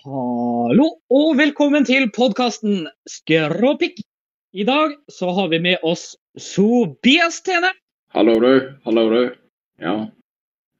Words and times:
Hallo 0.00 0.86
og 1.12 1.34
velkommen 1.36 1.84
til 1.84 2.06
podkasten 2.16 2.86
Skråpikk. 3.04 3.98
I 4.56 4.64
dag 4.64 4.94
så 5.12 5.28
har 5.36 5.50
vi 5.52 5.58
med 5.60 5.82
oss 5.84 6.14
Sobias 6.40 7.42
Tene. 7.44 7.68
Hallo, 8.16 8.38
du. 8.40 8.70
Hallo, 8.86 9.04
du. 9.12 9.34
Ja. 9.76 9.92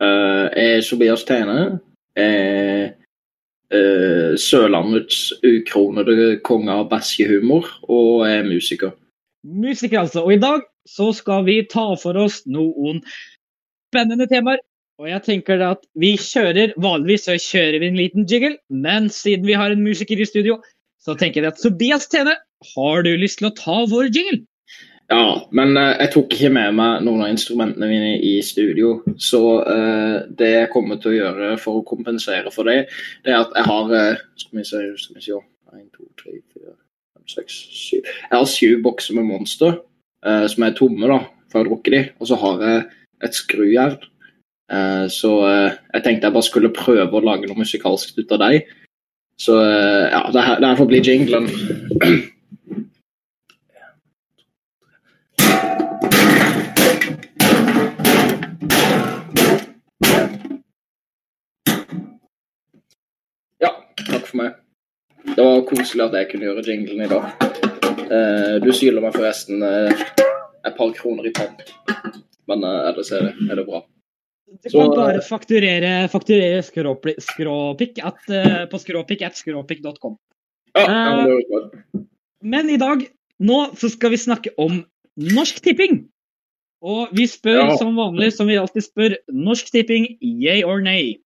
Uh, 0.01 0.47
jeg 0.57 0.79
er 0.79 0.81
Sobias 0.81 1.27
Tene. 1.29 1.83
Jeg 2.17 2.39
er 2.39 2.89
uh, 3.77 4.39
Sørlandets 4.41 5.35
ukronede 5.45 6.41
konge 6.41 6.73
av 6.73 6.89
bæsjehumor 6.89 7.69
og 7.93 8.25
er 8.25 8.49
musiker. 8.49 8.97
Musiker, 9.45 10.01
altså. 10.07 10.25
Og 10.25 10.39
i 10.39 10.41
dag 10.41 10.65
så 10.89 11.13
skal 11.13 11.45
vi 11.45 11.61
ta 11.69 11.91
for 12.01 12.17
oss 12.25 12.47
noen 12.49 13.05
spennende 13.93 14.33
temaer. 14.33 14.65
Og 15.01 15.09
jeg 15.09 15.25
tenker 15.25 15.63
at 15.65 15.87
vi 15.97 16.13
kjører 16.21 16.75
Vanligvis 16.81 17.25
så 17.25 17.39
kjører 17.41 17.81
vi 17.81 17.89
en 17.89 17.97
liten 17.97 18.27
jiggle, 18.29 18.59
men 18.69 19.09
siden 19.09 19.47
vi 19.49 19.57
har 19.57 19.73
en 19.73 19.81
musiker 19.81 20.21
i 20.21 20.29
studio, 20.29 20.59
så 21.01 21.15
tenker 21.17 21.41
jeg 21.41 21.55
at 21.55 21.63
Tobias 21.63 22.05
Tene, 22.13 22.35
har 22.75 23.05
du 23.07 23.15
lyst 23.17 23.41
til 23.41 23.49
å 23.49 23.55
ta 23.57 23.79
vår 23.89 24.11
jingle? 24.13 24.43
Ja, 25.11 25.41
men 25.57 25.73
uh, 25.75 25.95
jeg 25.97 26.13
tok 26.13 26.37
ikke 26.37 26.51
med 26.53 26.77
meg 26.77 27.07
noen 27.07 27.25
av 27.25 27.33
instrumentene 27.33 27.89
mine 27.89 28.13
i 28.29 28.35
studio. 28.45 28.93
Så 29.17 29.41
uh, 29.65 30.21
det 30.37 30.53
jeg 30.53 30.71
kommer 30.75 31.01
til 31.01 31.15
å 31.15 31.17
gjøre 31.17 31.49
for 31.65 31.81
å 31.81 31.87
kompensere 31.89 32.53
for 32.53 32.69
det, 32.69 32.85
det 33.25 33.33
er 33.33 33.41
at 33.41 33.57
jeg 33.57 33.67
har 33.73 33.97
Skal 34.37 34.61
vi 34.61 34.69
se, 34.69 34.85
skal 35.01 35.17
vi 35.17 35.25
se 35.31 35.41
1, 35.41 35.89
2, 35.97 36.07
3, 36.27 36.37
4, 36.61 36.77
5, 37.17 37.27
6, 37.41 37.59
7 37.81 37.97
Jeg 38.05 38.37
har 38.37 38.49
syv 38.53 38.79
bokser 38.85 39.17
med 39.17 39.31
Monster 39.33 39.81
som 40.21 40.65
er 40.67 40.75
tomme, 40.77 41.09
da, 41.09 41.23
for 41.49 41.65
å 41.65 41.69
drukke 41.71 41.93
de. 41.95 42.01
Og 42.21 42.29
så 42.29 42.37
har 42.37 42.65
jeg 42.67 42.81
et 43.25 43.39
skrujern. 43.39 44.03
Eh, 44.71 45.07
så 45.09 45.31
eh, 45.49 45.73
jeg 45.95 46.03
tenkte 46.05 46.29
jeg 46.29 46.35
bare 46.37 46.47
skulle 46.47 46.75
prøve 46.75 47.19
å 47.19 47.25
lage 47.27 47.49
noe 47.51 47.59
musikalsk 47.59 48.21
ut 48.21 48.35
av 48.37 48.43
deg. 48.45 48.69
Så 49.41 49.57
eh, 49.59 50.07
ja, 50.13 50.21
det 50.31 50.45
her, 50.47 50.61
det 50.63 50.69
her 50.71 50.79
får 50.79 50.91
bli 50.93 51.01
jinglen. 51.03 51.49
Ja, 63.59 63.75
takk 64.07 64.31
for 64.31 64.39
meg. 64.45 64.59
Det 65.35 65.43
var 65.43 65.67
koselig 65.67 66.07
at 66.07 66.19
jeg 66.21 66.31
kunne 66.31 66.51
gjøre 66.53 66.69
jinglen 66.69 67.07
i 67.07 67.11
dag. 67.11 67.33
Du 68.63 68.73
skylder 68.75 69.05
meg 69.05 69.15
forresten 69.15 69.63
et 69.63 70.75
par 70.75 70.91
kroner 70.97 71.29
i 71.29 71.33
pant, 71.35 71.63
men 72.51 72.67
ellers 72.67 73.13
er 73.15 73.31
er 73.31 73.61
det 73.61 73.67
bra. 73.69 73.85
Du 74.51 74.71
Så- 74.71 74.79
kan 74.81 74.91
bare 74.97 75.21
fakturere, 75.23 76.09
fakturere 76.11 76.63
skråpikk 76.63 78.01
at, 78.03 78.19
uh, 78.29 78.67
på 78.67 78.79
skråpikk 78.83 79.23
at 79.23 79.39
skråpikk.com. 79.39 80.17
Ja, 80.77 81.27
ja, 81.27 82.01
men 82.43 82.71
i 82.71 82.77
dag, 82.77 83.05
nå 83.41 83.61
så 83.79 83.91
skal 83.91 84.11
vi 84.11 84.17
snakke 84.17 84.51
om 84.59 84.85
Norsk 85.17 85.63
Tipping. 85.63 86.09
Og 86.83 87.09
vi 87.13 87.27
spør 87.27 87.69
Ja. 87.71 87.77
som 87.77 87.95
vanlig, 87.97 88.33
som 88.33 88.47
vi 88.47 88.57
alltid 88.57 88.83
spør, 88.83 89.17
Norsk 89.31 89.71
Tipping, 89.71 90.19
yay 90.21 90.63
or 90.65 90.81
nay? 90.81 91.19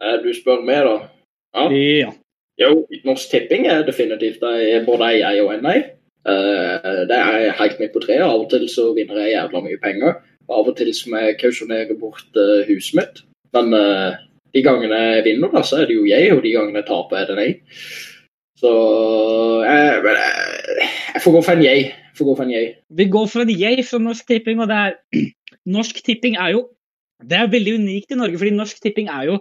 Eh, 0.00 0.16
Du 0.22 0.32
spør 0.32 0.64
meg, 0.64 0.82
da? 0.84 1.08
Ja. 1.54 1.68
Ja. 1.70 2.12
Jo, 2.58 2.86
Norsk 3.04 3.30
Tipping 3.30 3.66
er 3.66 3.82
definitivt 3.82 4.42
er 4.42 4.84
både 4.84 5.02
ei 5.22 5.40
og 5.40 5.52
en 5.54 5.62
nei. 5.62 5.78
Uh, 6.26 7.04
Det 7.06 7.16
er 7.18 7.50
helt 7.52 7.78
midt 7.80 7.92
på 7.92 8.00
treet. 8.00 8.22
Av 8.22 8.40
og 8.40 8.50
til 8.50 8.66
så 8.68 8.94
vinner 8.94 9.16
jeg 9.26 9.34
jævla 9.36 9.62
mye 9.62 9.78
penger. 9.82 10.22
Av 10.50 10.68
og 10.68 10.76
til 10.76 10.90
må 11.10 11.22
jeg 11.22 11.38
kausjonere 11.40 11.98
bort 12.00 12.38
uh, 12.38 12.62
huset 12.68 12.96
mitt. 12.98 13.22
Men 13.54 13.74
uh, 13.76 14.16
de 14.52 14.62
gangene 14.64 14.98
jeg 14.98 15.26
vinner, 15.28 15.52
da, 15.52 15.62
så 15.64 15.82
er 15.82 15.90
det 15.90 15.96
jo 15.96 16.08
jeg, 16.08 16.32
og 16.34 16.42
de 16.44 16.54
gangene 16.56 16.82
jeg 16.82 16.88
taper, 16.90 17.20
er 17.20 17.30
det 17.30 17.38
nei. 17.38 17.50
Så 18.62 18.72
men, 19.62 20.18
eh, 20.18 20.90
jeg 21.14 21.22
får 21.24 21.34
gå 21.34 21.40
for 21.42 21.56
en 21.56 21.64
jeg. 21.64 21.88
Jeg 21.90 22.18
får 22.18 22.28
gå 22.28 22.36
for 22.36 22.46
en 22.46 22.54
jeg. 22.54 22.68
Vi 23.00 23.08
går 23.10 23.26
for 23.32 23.42
en 23.42 23.50
jeg 23.50 23.86
fra 23.88 23.98
Norsk 24.02 24.28
Tipping, 24.28 24.60
og 24.62 24.70
det 24.70 24.78
er 24.78 24.94
Norsk 25.76 26.02
Tipping 26.04 26.38
er 26.38 26.54
jo 26.56 26.68
Det 27.22 27.36
er 27.38 27.50
veldig 27.50 27.76
unikt 27.78 28.10
i 28.10 28.18
Norge, 28.18 28.38
fordi 28.38 28.50
Norsk 28.50 28.80
Tipping 28.82 29.08
er 29.08 29.28
jo 29.30 29.36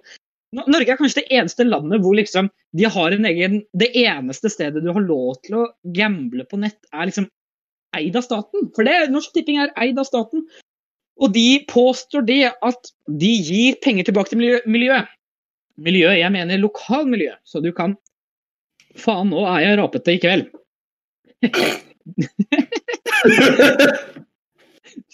Norge 0.53 0.91
er 0.91 0.99
kanskje 0.99 1.23
det 1.23 1.37
eneste 1.39 1.63
landet 1.63 2.01
hvor 2.03 2.13
liksom 2.13 2.49
de 2.77 2.85
har 2.85 3.13
en 3.15 3.25
egen 3.25 3.61
Det 3.73 3.89
eneste 3.95 4.51
stedet 4.51 4.83
du 4.83 4.91
har 4.91 5.01
lov 5.01 5.39
til 5.45 5.61
å 5.61 5.69
gamble 5.95 6.45
på 6.45 6.59
nett, 6.61 6.77
er 6.93 7.09
liksom 7.09 7.29
eid 7.97 8.15
av 8.15 8.23
staten. 8.23 8.69
For 8.75 8.87
det 8.87 9.11
Norsk 9.11 9.33
Tipping 9.33 9.59
er 9.63 9.73
eid 9.81 9.99
av 9.99 10.07
staten. 10.07 10.45
Og 11.19 11.33
de 11.35 11.65
påstår 11.69 12.21
det 12.27 12.53
at 12.53 12.91
de 13.07 13.31
gir 13.43 13.75
penger 13.83 14.03
tilbake 14.07 14.29
til 14.31 14.39
miljøet. 14.39 15.07
miljøet. 15.77 16.19
Jeg 16.19 16.31
mener 16.31 16.57
lokalmiljø. 16.57 17.33
Så 17.43 17.59
du 17.59 17.71
kan 17.71 17.97
Faen, 18.99 19.29
nå 19.31 19.45
er 19.47 19.59
jeg 19.63 19.77
rapete 19.79 20.11
i 20.11 20.19
kveld. 20.19 20.49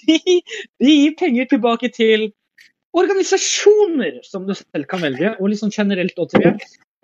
de, 0.01 0.17
de 0.81 0.89
gir 0.89 1.13
penger 1.19 1.45
tilbake 1.51 1.89
til 1.93 2.33
organisasjoner 2.97 4.17
som 4.25 4.47
du 4.47 4.53
selv 4.57 4.87
kan 4.89 5.03
velge, 5.03 5.35
og 5.37 5.51
litt 5.51 5.61
sånn 5.61 5.73
generelt 5.75 6.17
òg, 6.17 6.31
tror 6.31 6.47
jeg. 6.47 6.55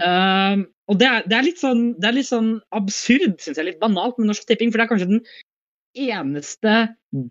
Um, 0.01 0.65
og 0.89 0.97
det 0.99 1.07
er, 1.07 1.25
det, 1.29 1.35
er 1.37 1.45
litt 1.45 1.61
sånn, 1.61 1.83
det 2.01 2.09
er 2.09 2.17
litt 2.17 2.29
sånn 2.29 2.51
absurd, 2.75 3.37
syns 3.43 3.59
jeg, 3.59 3.67
litt 3.67 3.83
banalt 3.83 4.17
med 4.19 4.31
Norsk 4.31 4.47
Tipping, 4.49 4.73
for 4.73 4.81
det 4.81 4.87
er 4.87 4.91
kanskje 4.91 5.11
den 5.11 5.21
eneste 5.95 6.75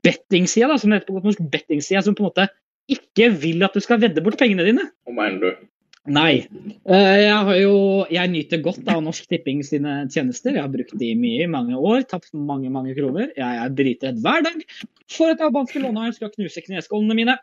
bettingsida, 0.05 0.69
da, 0.71 0.79
som 0.79 0.93
heter 0.95 1.09
på 1.09 1.17
godt 1.19 1.31
norsk, 1.31 1.43
bettingsida, 1.53 2.03
som 2.05 2.17
på 2.17 2.25
en 2.25 2.31
måte 2.31 2.49
ikke 2.93 3.31
vil 3.43 3.63
at 3.67 3.75
du 3.77 3.83
skal 3.83 4.01
vedde 4.03 4.23
bort 4.25 4.39
pengene 4.41 4.67
dine. 4.67 4.89
Hva 5.07 5.15
mener 5.17 5.43
du? 5.45 5.69
Nei. 6.11 6.49
Eh, 6.83 7.19
Jeg, 7.23 7.35
har 7.47 7.57
jo, 7.61 7.75
jeg 8.11 8.31
nyter 8.33 8.59
godt 8.65 8.89
av 8.91 9.05
Norsk 9.05 9.29
Tipping 9.31 9.61
sine 9.63 10.01
tjenester. 10.11 10.57
Jeg 10.57 10.65
har 10.65 10.73
brukt 10.73 10.97
de 10.99 11.13
mye 11.15 11.45
i 11.45 11.51
mange 11.51 11.79
år, 11.79 12.03
tapt 12.11 12.33
mange 12.35 12.73
mange 12.75 12.95
kroner. 12.97 13.31
Jeg 13.39 13.61
er 13.63 13.77
dritredd 13.79 14.19
hver 14.25 14.43
dag 14.49 14.65
for 15.13 15.31
at 15.31 15.45
albanske 15.47 15.79
lånehaier 15.79 16.17
skal 16.17 16.33
knuse 16.35 16.65
kneskålene 16.67 17.15
mine. 17.21 17.37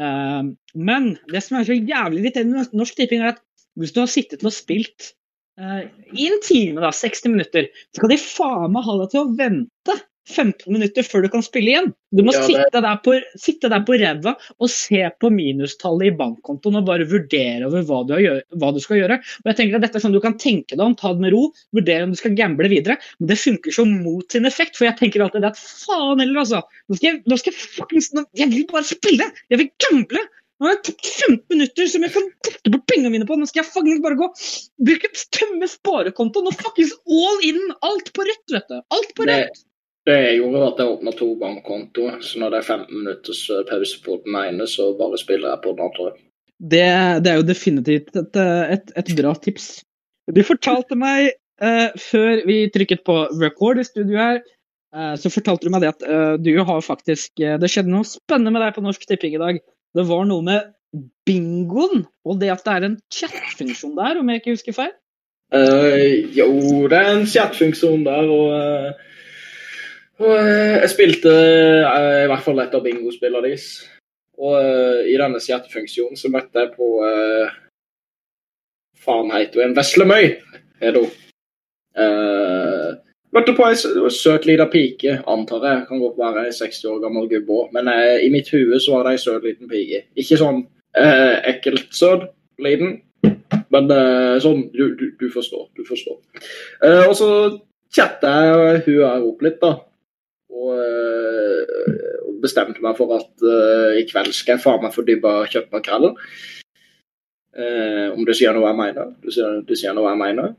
Eh, 0.00 0.48
Men 0.72 1.10
det 1.28 1.44
som 1.44 1.58
er 1.60 1.68
så 1.68 1.76
jævlig 1.76 2.22
irriterende 2.24 2.62
med 2.64 2.80
Norsk 2.80 2.96
Tipping, 2.96 3.20
er 3.20 3.34
at 3.34 3.42
hvis 3.76 3.92
du 3.92 4.00
har 4.00 4.08
sittet 4.08 4.44
og 4.48 4.54
spilt 4.56 5.12
eh, 5.60 5.84
i 6.16 6.30
en 6.30 6.40
time, 6.40 6.80
da, 6.80 6.94
60 6.96 7.28
minutter, 7.36 7.68
så 7.92 8.00
skal 8.00 8.14
de 8.14 8.22
faen 8.22 8.72
meg 8.72 8.88
ha 8.88 8.96
deg 9.02 9.12
til 9.12 9.26
å 9.26 9.32
vente 9.36 9.98
15 10.26 10.72
minutter 10.72 11.06
før 11.06 11.22
du 11.24 11.28
kan 11.32 11.44
spille 11.44 11.70
igjen. 11.72 11.92
Du 12.14 12.22
må 12.26 12.32
Ja, 12.34 12.40
det- 12.40 12.48
sitte 12.50 12.80
der 12.82 12.96
på, 13.04 13.14
sitte 13.38 13.70
der 13.70 13.84
på 13.86 13.98
ræva 14.00 14.34
og 14.58 14.70
se 14.70 15.02
på 15.20 15.30
minustallet 15.30 16.08
i 16.10 16.16
bankkontoen 16.16 16.78
og 16.80 16.86
bare 16.86 17.06
vurdere 17.06 17.66
over 17.66 17.82
hva 17.86 18.06
du, 18.06 18.14
har 18.14 18.22
gjør, 18.24 18.42
hva 18.56 18.72
du 18.74 18.80
skal 18.80 19.00
gjøre. 19.00 19.18
Og 19.20 19.46
jeg 19.50 19.56
tenker 19.56 19.76
at 19.76 19.82
dette 19.86 19.96
er 19.96 20.04
sånn 20.06 20.16
Du 20.16 20.20
kan 20.20 20.38
tenke 20.38 20.76
deg 20.76 20.80
om, 20.80 20.94
ta 20.94 21.12
det 21.12 21.20
med 21.20 21.32
ro, 21.32 21.52
vurdere 21.74 22.04
om 22.04 22.10
du 22.14 22.16
skal 22.16 22.34
gamble 22.34 22.68
videre. 22.68 22.98
Men 23.20 23.28
det 23.28 23.38
funker 23.38 23.70
så 23.70 23.84
mot 23.86 24.30
sin 24.32 24.46
effekt, 24.46 24.76
for 24.76 24.86
jeg 24.86 24.96
tenker 24.98 25.20
alltid 25.22 25.44
at 25.44 25.56
faen 25.60 26.18
heller, 26.20 26.40
altså. 26.40 26.62
Nå 26.88 26.96
skal 26.96 27.10
jeg, 27.12 27.22
nå 27.26 27.38
skal 27.38 27.52
jeg 27.52 27.60
fuckings 27.76 28.10
Jeg 28.34 28.50
vil 28.50 28.66
bare 28.66 28.84
spille! 28.84 29.30
Jeg 29.50 29.58
vil 29.58 29.70
gamble! 29.78 30.18
Nå 30.56 30.70
har 30.70 30.76
jeg 30.78 30.84
tatt 30.88 31.04
15 31.04 31.42
minutter 31.52 31.88
som 31.92 32.04
jeg 32.06 32.12
kan 32.14 32.28
kutte 32.46 32.70
bort 32.72 32.86
pengene 32.88 33.12
mine 33.12 33.26
på. 33.28 33.36
Nå 33.36 33.44
skal 33.46 33.62
jeg 33.62 33.72
fuckings 33.74 34.00
bare 34.00 34.16
gå 34.16 34.28
bruke 34.88 35.10
tømme 35.36 35.68
sparekontoen 35.68 36.48
og 36.48 36.56
fuckings 36.56 36.94
all 37.04 37.42
in! 37.44 37.60
Alt 37.84 38.12
på 38.16 38.24
rødt, 38.24 38.54
vet 38.54 38.68
du. 38.72 38.78
Alt 38.96 39.12
på 39.18 39.26
rødt. 39.28 39.64
Det 40.06 40.16
jeg 40.22 40.38
gjorde, 40.38 40.60
var 40.60 40.68
at 40.70 40.80
jeg 40.80 40.92
åpna 40.94 41.12
to 41.18 41.28
bankkontoer. 41.40 42.20
Så 42.22 42.40
når 42.40 42.52
det 42.52 42.60
er 42.60 42.68
15 42.76 43.00
minutters 43.00 43.42
pause 43.70 44.02
på 44.04 44.20
den 44.24 44.38
ene, 44.38 44.68
så 44.70 44.92
bare 44.98 45.18
spiller 45.20 45.50
jeg 45.52 45.62
på 45.64 45.74
den 45.74 45.86
andre. 45.88 46.12
Det, 46.56 46.84
det 47.24 47.32
er 47.32 47.40
jo 47.40 47.46
definitivt 47.46 48.16
et, 48.16 48.38
et, 48.76 48.92
et 48.96 49.10
bra 49.18 49.34
tips. 49.42 49.66
Du 50.32 50.40
fortalte 50.46 50.96
meg 50.98 51.32
uh, 51.62 51.90
før 52.00 52.44
vi 52.48 52.60
trykket 52.74 53.02
på 53.06 53.18
record 53.42 53.82
i 53.82 53.86
studio 53.86 54.18
her, 54.18 54.40
uh, 54.96 55.14
så 55.20 55.30
fortalte 55.32 55.66
du 55.66 55.74
meg 55.74 55.84
det 55.84 55.92
at 55.92 56.06
uh, 56.06 56.34
du 56.40 56.52
har 56.56 56.80
faktisk 56.82 57.42
Det 57.60 57.70
skjedde 57.70 57.92
noe 57.92 58.06
spennende 58.08 58.54
med 58.54 58.64
deg 58.64 58.76
på 58.76 58.84
Norsk 58.86 59.04
Tipping 59.06 59.36
i 59.36 59.42
dag. 59.42 59.60
Det 59.96 60.06
var 60.08 60.24
noe 60.28 60.44
med 60.46 60.72
bingoen, 61.28 62.06
og 62.24 62.38
det 62.40 62.52
at 62.54 62.64
det 62.64 62.76
er 62.76 62.86
en 62.86 63.00
chat-funksjon 63.12 63.98
der, 63.98 64.20
om 64.20 64.30
jeg 64.30 64.40
ikke 64.40 64.54
husker 64.54 64.76
feil. 64.76 64.94
Jo, 66.34 66.48
det 66.90 66.96
er 66.96 67.10
en 67.10 67.28
chat-funksjon 67.28 68.06
der, 68.06 68.30
og, 68.32 69.02
eh, 70.24 70.78
jeg 70.80 70.90
spilte 70.94 71.32
eh, 71.32 72.22
i 72.24 72.28
hvert 72.30 72.44
fall 72.44 72.62
et 72.62 72.74
av 72.76 72.84
bingospillene 72.84 73.44
deres. 73.44 73.66
Og 74.40 74.56
eh, 74.56 75.08
i 75.12 75.16
denne 75.20 75.40
chat-funksjonen 75.40 76.16
så 76.16 76.30
møtte 76.32 76.62
jeg 76.62 76.72
på 76.76 76.88
uh, 77.04 77.52
Faen 79.00 79.32
heter 79.32 79.64
hun? 79.64 79.74
Veslemøy, 79.76 80.30
er 80.84 80.98
hun. 80.98 81.10
Uh, 81.96 82.96
møtte 83.36 83.54
på 83.56 83.64
ei 83.68 83.76
søt 84.12 84.48
lita 84.48 84.66
pike, 84.72 85.18
antar 85.32 85.64
jeg. 85.68 85.84
Kan 85.88 86.02
godt 86.02 86.20
være 86.20 86.46
ei 86.48 86.54
60 86.56 86.90
år 86.92 87.02
gammel 87.04 87.28
gubbe 87.30 87.60
òg, 87.62 87.72
men 87.76 87.88
uh, 87.92 88.16
i 88.20 88.28
mitt 88.32 88.48
hue 88.52 88.80
så 88.82 88.96
var 88.96 89.06
det 89.06 89.16
ei 89.16 89.24
søt 89.24 89.44
liten 89.46 89.72
pike. 89.72 90.02
Ikke 90.20 90.40
sånn 90.40 90.62
uh, 90.64 91.36
ekkelt 91.48 91.92
søt 91.96 92.28
liten, 92.64 92.98
men 93.72 93.90
sånn 94.40 94.66
du, 94.72 94.84
du, 94.96 95.08
du 95.20 95.26
forstår. 95.32 95.66
Du 95.76 95.82
forstår. 95.84 96.16
Og 97.08 97.12
så 97.18 97.28
chatta 97.92 98.30
jeg 98.46 98.84
hun 98.86 99.00
her 99.02 99.24
opp 99.26 99.42
litt, 99.44 99.58
da. 99.60 99.74
Og, 100.56 100.72
eh, 100.80 102.20
og 102.24 102.38
bestemte 102.44 102.82
meg 102.84 102.96
for 102.98 103.12
at 103.18 103.44
eh, 103.44 103.98
i 104.00 104.04
kveld 104.08 104.32
skal 104.32 104.56
jeg 104.56 104.64
faen 104.64 104.84
meg 104.84 104.96
dybba 105.08 105.32
kjøttmakrellen. 105.52 106.16
Eh, 107.56 108.06
om 108.12 108.24
du 108.24 108.32
sier 108.36 108.56
noe 108.56 108.68
jeg 108.70 108.78
mener? 108.78 109.12
Du 109.24 109.32
sier, 109.32 109.60
du 109.66 109.74
sier 109.76 109.96
noe 109.96 110.12
jeg 110.12 110.20
mener? 110.22 110.54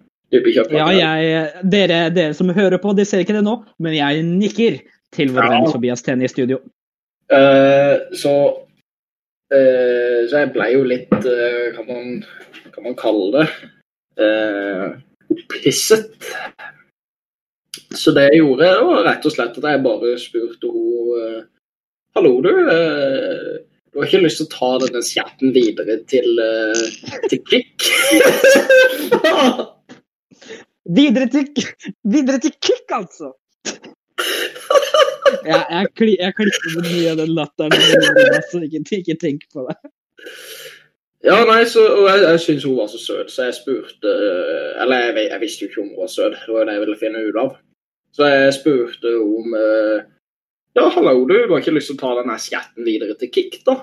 Ja, 0.75 0.89
jeg, 0.91 1.65
dere, 1.71 1.99
dere 2.11 2.35
som 2.35 2.49
hører 2.51 2.81
på, 2.83 2.91
de 2.97 3.05
ser 3.07 3.23
ikke 3.23 3.37
det 3.37 3.45
nå, 3.45 3.61
men 3.79 3.95
jeg 3.95 4.25
nikker 4.27 4.81
til 5.15 5.31
vår 5.31 5.45
Ja. 5.45 5.51
venn 5.53 5.71
Tobias 5.71 6.03
Tene 6.03 6.27
i 6.27 6.31
studio. 6.31 6.59
Uh, 7.31 8.11
så 8.15 8.33
uh, 9.51 10.19
Så 10.27 10.39
jeg 10.39 10.51
ble 10.55 10.67
jo 10.71 10.85
litt 10.87 11.11
uh, 11.11 11.73
Kan 11.75 11.89
man, 11.89 12.13
kan 12.71 12.85
man 12.85 12.95
kalle 12.95 13.25
det 13.33 13.47
uh, 14.23 14.93
opphisset. 15.27 16.07
Så 17.97 18.13
det 18.15 18.27
jeg 18.29 18.41
gjorde, 18.41 18.67
det 18.67 18.85
var 18.89 19.07
rett 19.07 19.25
og 19.25 19.33
slett 19.33 19.57
at 19.57 19.69
jeg 19.71 19.85
bare 19.85 20.17
spurte 20.21 20.69
henne 20.73 21.23
eh, 21.23 21.39
Hallo, 22.17 22.33
du. 22.41 22.51
eh, 22.73 23.57
du 23.93 23.99
har 24.01 24.07
ikke 24.09 24.23
lyst 24.23 24.39
til 24.41 24.47
å 24.47 24.53
ta 24.53 24.69
denne 24.83 25.01
chatten 25.05 25.53
videre 25.55 25.95
til, 26.09 26.27
eh, 26.43 26.85
til 27.31 27.41
Klikk? 27.47 27.87
Videre 30.87 31.27
til, 31.27 31.43
videre 32.07 32.39
til 32.39 32.53
klikk, 32.63 32.91
altså! 32.95 33.33
Jeg, 35.43 35.59
jeg, 35.69 35.87
kli, 35.99 36.13
jeg 36.15 36.33
klipper 36.37 36.73
med 36.77 36.85
mye 36.87 37.09
av 37.11 37.17
den 37.19 37.33
latteren, 37.35 37.73
så 38.47 38.61
ikke, 38.63 38.79
ikke 39.01 39.15
tenk 39.19 39.41
på 39.51 39.65
det. 39.67 39.75
Ja, 41.27 41.41
nei, 41.47 41.59
så, 41.67 41.83
og 41.97 42.07
jeg, 42.07 42.21
jeg 42.23 42.41
syns 42.45 42.67
hun 42.67 42.77
var 42.77 42.87
så 42.91 42.99
søt, 43.01 43.31
så 43.33 43.49
jeg 43.49 43.57
spurte 43.57 44.13
Eller 44.79 45.09
jeg, 45.09 45.25
jeg 45.33 45.41
visste 45.41 45.65
jo 45.65 45.69
ikke 45.69 45.81
om 45.83 45.89
hun 45.91 46.01
var 46.05 46.11
søt, 46.13 46.37
det 46.39 46.53
var 46.53 46.63
jo 46.63 46.67
det 46.69 46.75
jeg 46.77 46.83
ville 46.85 46.99
finne 47.01 47.23
ut 47.27 47.39
av. 47.43 47.51
Så 48.15 48.29
jeg 48.29 48.53
spurte 48.55 49.13
om 49.21 49.57
eh, 49.57 50.05
Ja, 50.77 50.87
hallo, 50.93 51.25
du, 51.25 51.35
du 51.47 51.53
har 51.53 51.61
ikke 51.61 51.75
lyst 51.75 51.91
til 51.91 51.97
å 51.97 52.03
ta 52.03 52.13
denne 52.19 52.37
skatten 52.41 52.85
videre 52.85 53.17
til 53.19 53.31
Kick, 53.33 53.59
da? 53.67 53.79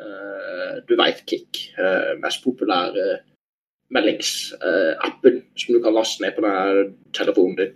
Eh, 0.00 0.80
du 0.88 0.96
veit 1.00 1.24
Kick. 1.28 1.66
eh, 1.78 2.14
mest 2.20 2.44
populære 2.44 3.20
meldingsappen 3.90 5.40
som 5.58 5.74
du 5.74 5.80
kan 5.82 5.94
laste 5.96 6.22
ned 6.22 6.36
på 6.36 6.44
denne 6.44 6.82
telefonen 7.16 7.56
din. 7.58 7.72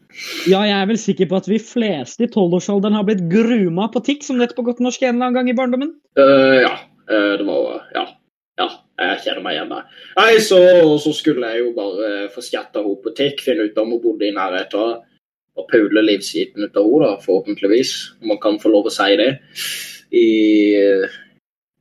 Ja, 0.46 0.62
jeg 0.62 0.76
er 0.78 0.90
vel 0.90 1.00
sikker 1.00 1.30
på 1.30 1.38
at 1.40 1.48
vi 1.50 1.58
fleste 1.58 2.26
i 2.26 2.30
tolvårsalderen 2.30 2.94
har 2.94 3.06
blitt 3.08 3.24
gruma 3.32 3.88
på 3.92 4.02
TIX, 4.06 4.28
som 4.30 4.38
nettopp 4.38 4.60
på 4.60 4.68
godt 4.70 4.82
norsk 4.84 5.02
en 5.02 5.16
eller 5.16 5.26
annen 5.26 5.38
gang 5.40 5.50
i 5.50 5.56
barndommen. 5.58 5.96
Uh, 6.18 6.60
ja. 6.62 6.76
Uh, 7.10 7.34
det 7.40 7.48
var 7.48 7.88
Ja. 7.96 8.06
Ja, 8.54 8.68
jeg 9.02 9.22
kjenner 9.24 9.42
meg 9.42 9.56
igjen 9.56 9.72
der. 9.72 9.86
Nei, 10.14 10.34
så, 10.38 10.58
så 11.02 11.10
skulle 11.10 11.48
jeg 11.50 11.64
jo 11.64 11.72
bare 11.74 12.28
få 12.30 12.44
skatta 12.46 12.84
henne 12.84 13.00
på 13.02 13.10
TIK, 13.18 13.42
finne 13.42 13.66
ut 13.66 13.80
om 13.82 13.96
hun 13.96 14.02
bodde 14.04 14.28
i 14.28 14.36
nærheten. 14.36 15.00
Og 15.54 15.68
pule 15.70 16.02
livssiden 16.02 16.66
ut 16.66 16.78
av 16.78 16.88
henne, 16.88 17.10
forhåpentligvis. 17.22 17.92
Om 18.22 18.32
man 18.34 18.40
kan 18.42 18.56
få 18.62 18.72
lov 18.72 18.88
å 18.90 18.94
si 18.94 19.12
det. 19.20 19.30
I 20.14 20.28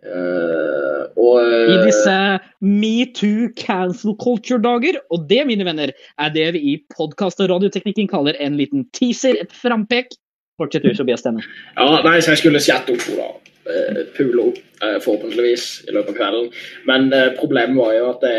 uh, 0.05 1.05
Og 1.17 1.39
I 1.39 1.77
eh, 1.77 1.85
disse 1.87 2.17
metoo 2.61 3.47
cancel 3.57 4.17
culture-dager. 4.21 4.99
Og 5.13 5.25
det, 5.29 5.41
mine 5.49 5.65
venner, 5.65 5.93
er 5.93 6.35
det 6.35 6.49
vi 6.57 6.65
i 6.73 6.75
podkast- 6.93 7.41
og 7.43 7.49
radioteknikken 7.53 8.09
kaller 8.11 8.37
en 8.43 8.59
liten 8.59 8.85
teaser, 8.97 9.39
et 9.41 9.55
frampek. 9.63 10.13
Fortsett 10.61 10.85
du, 10.85 10.91
Tobias 10.93 11.23
Stenne. 11.23 11.41
Ja, 11.77 12.03
nei, 12.05 12.19
så 12.21 12.35
jeg 12.35 12.43
skulle 12.43 12.61
skatte 12.61 12.93
opp 12.93 13.07
henne, 13.09 13.25
da. 13.25 13.55
Eh, 13.63 13.99
Pule 14.13 14.51
eh, 14.83 14.99
forhåpentligvis, 15.01 15.67
i 15.87 15.95
løpet 15.95 16.13
av 16.13 16.19
kvelden. 16.19 16.53
Men 16.89 17.09
problemet 17.39 17.79
var 17.79 17.97
jo 17.97 18.07
at 18.11 18.25
det, 18.27 18.37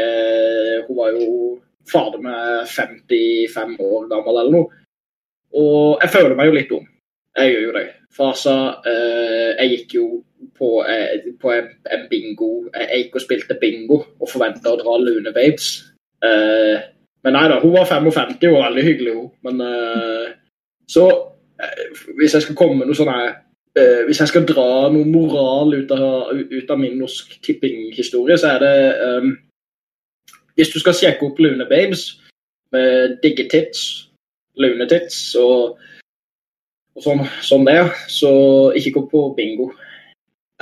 hun 0.86 0.98
var 1.00 1.14
jo 1.16 1.28
fader 1.90 2.22
meg 2.22 2.70
55 2.70 3.76
år 3.82 4.08
gammel 4.12 4.40
eller 4.40 4.54
noe. 4.54 4.83
Og 5.54 6.02
jeg 6.02 6.10
føler 6.10 6.34
meg 6.38 6.50
jo 6.50 6.56
litt 6.56 6.70
dum. 6.70 6.86
Jeg 7.38 7.50
gjør 7.52 7.66
jo 7.68 7.74
det. 7.74 7.86
Altså, 8.24 8.54
eh, 8.86 9.50
jeg 9.58 9.70
gikk 9.72 9.94
jo 9.96 10.06
på, 10.58 10.68
eh, 10.86 11.30
på 11.40 11.50
en, 11.50 11.70
en 11.90 12.04
bingo 12.10 12.50
Jeg 12.74 13.00
gikk 13.04 13.16
og 13.18 13.24
spilte 13.24 13.56
bingo 13.58 13.96
og 14.20 14.30
forventa 14.30 14.70
å 14.70 14.78
dra 14.78 14.98
Lune 15.02 15.32
Babes. 15.34 15.70
Eh, 16.22 16.82
men 17.24 17.36
nei 17.38 17.46
da, 17.48 17.60
hun 17.62 17.72
var 17.72 17.88
55 17.88 18.36
og 18.52 18.60
veldig 18.60 18.84
hyggelig, 18.84 19.14
hun. 19.16 19.30
Men 19.46 19.62
eh, 19.64 20.34
så 20.90 21.08
eh, 21.62 22.02
hvis 22.18 22.36
jeg 22.36 22.46
skal 22.46 22.58
komme 22.58 22.78
med 22.78 22.90
noe 22.90 22.98
sånn 22.98 23.10
her 23.10 23.30
eh, 23.78 24.02
Hvis 24.04 24.20
jeg 24.20 24.30
skal 24.30 24.44
dra 24.48 24.90
noe 24.92 25.08
moral 25.08 25.72
ut 25.74 25.94
av, 25.96 26.34
ut 26.34 26.70
av 26.70 26.80
min 26.80 26.98
norsk 27.00 27.38
tippinghistorie, 27.42 28.36
så 28.38 28.54
er 28.54 28.64
det 28.64 28.74
Hvis 30.54 30.74
du 30.74 30.78
skal 30.82 30.96
sjekke 30.98 31.26
opp 31.26 31.40
Lune 31.40 31.66
Babes 31.70 32.12
med 32.74 33.18
digge 33.22 33.48
tits, 33.50 34.03
Lune 34.60 34.86
tits 34.90 35.18
og, 35.40 35.80
og 36.94 37.06
sånn, 37.06 37.24
sånn 37.42 37.66
det, 37.66 37.80
så 38.12 38.34
ikke 38.78 38.96
gå 38.98 39.06
på 39.12 39.24
bingo. 39.38 39.72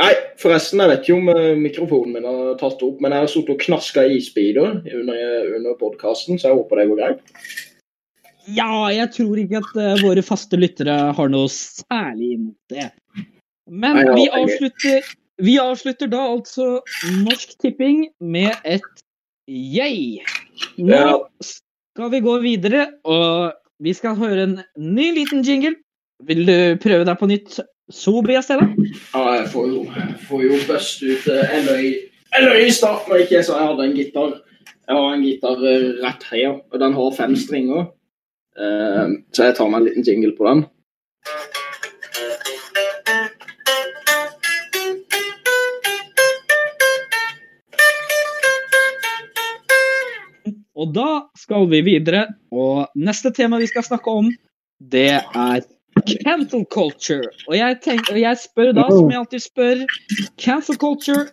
Nei, 0.01 0.13
forresten, 0.41 0.81
jeg 0.81 0.89
vet 0.89 1.03
ikke 1.05 1.19
om 1.19 1.29
eh, 1.35 1.59
mikrofonen 1.61 2.17
min 2.17 2.25
har 2.27 2.55
tatt 2.61 2.79
det 2.81 2.87
opp, 2.89 3.03
men 3.05 3.13
jeg 3.13 3.25
har 3.25 3.31
sittet 3.31 3.53
og 3.55 3.67
knaska 3.67 4.07
isbiter 4.09 4.65
under, 4.73 5.51
under 5.59 5.77
podkasten, 5.79 6.41
så 6.41 6.49
jeg 6.49 6.59
håper 6.63 6.81
det 6.81 6.89
går 6.89 7.03
greit. 7.03 7.37
Ja, 8.51 8.89
jeg 8.91 9.13
tror 9.15 9.39
ikke 9.39 9.61
at 9.61 9.77
uh, 9.79 10.01
våre 10.03 10.23
faste 10.27 10.59
lyttere 10.59 10.97
har 11.15 11.31
noe 11.31 11.51
særlig 11.53 12.33
imot 12.39 12.73
det. 12.73 12.89
Men 13.71 14.01
Nei, 14.01 14.07
ja, 14.09 14.15
vi 14.17 14.25
er 14.27 14.39
avslutter, 14.41 15.13
vi 15.47 15.55
avslutter 15.63 16.11
da 16.11 16.25
altså 16.33 16.69
Norsk 17.23 17.55
Tipping 17.63 18.09
med 18.19 18.57
et 18.67 19.05
yay. 19.47 20.19
Nå 20.83 21.05
skal 21.45 22.11
vi 22.17 22.23
gå 22.25 22.35
videre, 22.43 22.89
og 23.05 23.53
vi 23.83 23.93
skal 23.97 24.19
høre 24.19 24.47
en 24.47 24.57
ny 24.79 25.11
liten 25.17 25.43
jingle. 25.47 25.75
Vil 26.23 26.47
du 26.47 26.57
prøve 26.83 27.07
deg 27.09 27.19
på 27.19 27.29
nytt, 27.31 27.59
Sobias, 27.93 28.49
eller? 28.55 28.71
Ja, 29.11 29.23
jeg 29.41 29.49
får 29.53 29.69
jo, 29.73 29.81
får 30.29 30.45
jo 30.47 30.59
bøst 30.69 31.03
ut 31.03 31.27
eller 31.33 31.81
Eløy 32.33 32.63
i 32.65 32.73
starten 32.73 33.13
når 33.13 33.25
ikke 33.25 33.35
jeg 33.37 33.49
jeg 33.49 33.67
hadde 33.69 33.85
en 33.85 33.97
gitar. 33.97 34.31
Jeg 34.89 34.97
har 34.97 35.11
en 35.15 35.25
gitar 35.25 35.65
eh, 35.69 35.89
rett 36.01 36.23
her, 36.31 36.55
og 36.73 36.81
den 36.81 36.95
har 36.97 37.17
fem 37.17 37.35
stringer. 37.37 37.91
Eh, 38.57 39.11
så 39.37 39.49
jeg 39.49 39.57
tar 39.59 39.69
meg 39.69 39.83
en 39.83 39.89
liten 39.91 40.07
jingle 40.07 40.33
på 40.39 40.47
den. 40.49 40.63
Og 50.93 50.97
da 50.99 51.11
skal 51.41 51.71
vi 51.71 51.79
videre, 51.87 52.27
og 52.53 52.91
neste 53.01 53.31
tema 53.33 53.57
vi 53.57 53.67
skal 53.71 53.87
snakke 53.87 54.13
om, 54.13 54.27
det 54.93 55.23
er 55.25 55.63
cancel 56.21 56.67
culture. 56.69 57.31
Og 57.49 57.57
jeg, 57.57 57.79
tenker, 57.81 58.13
og 58.13 58.21
jeg 58.21 58.41
spør 58.43 58.75
da, 58.77 58.85
som 58.91 59.09
jeg 59.09 59.21
alltid 59.23 59.45
spør, 59.47 59.81
cancel 60.37 60.77
culture 60.77 61.25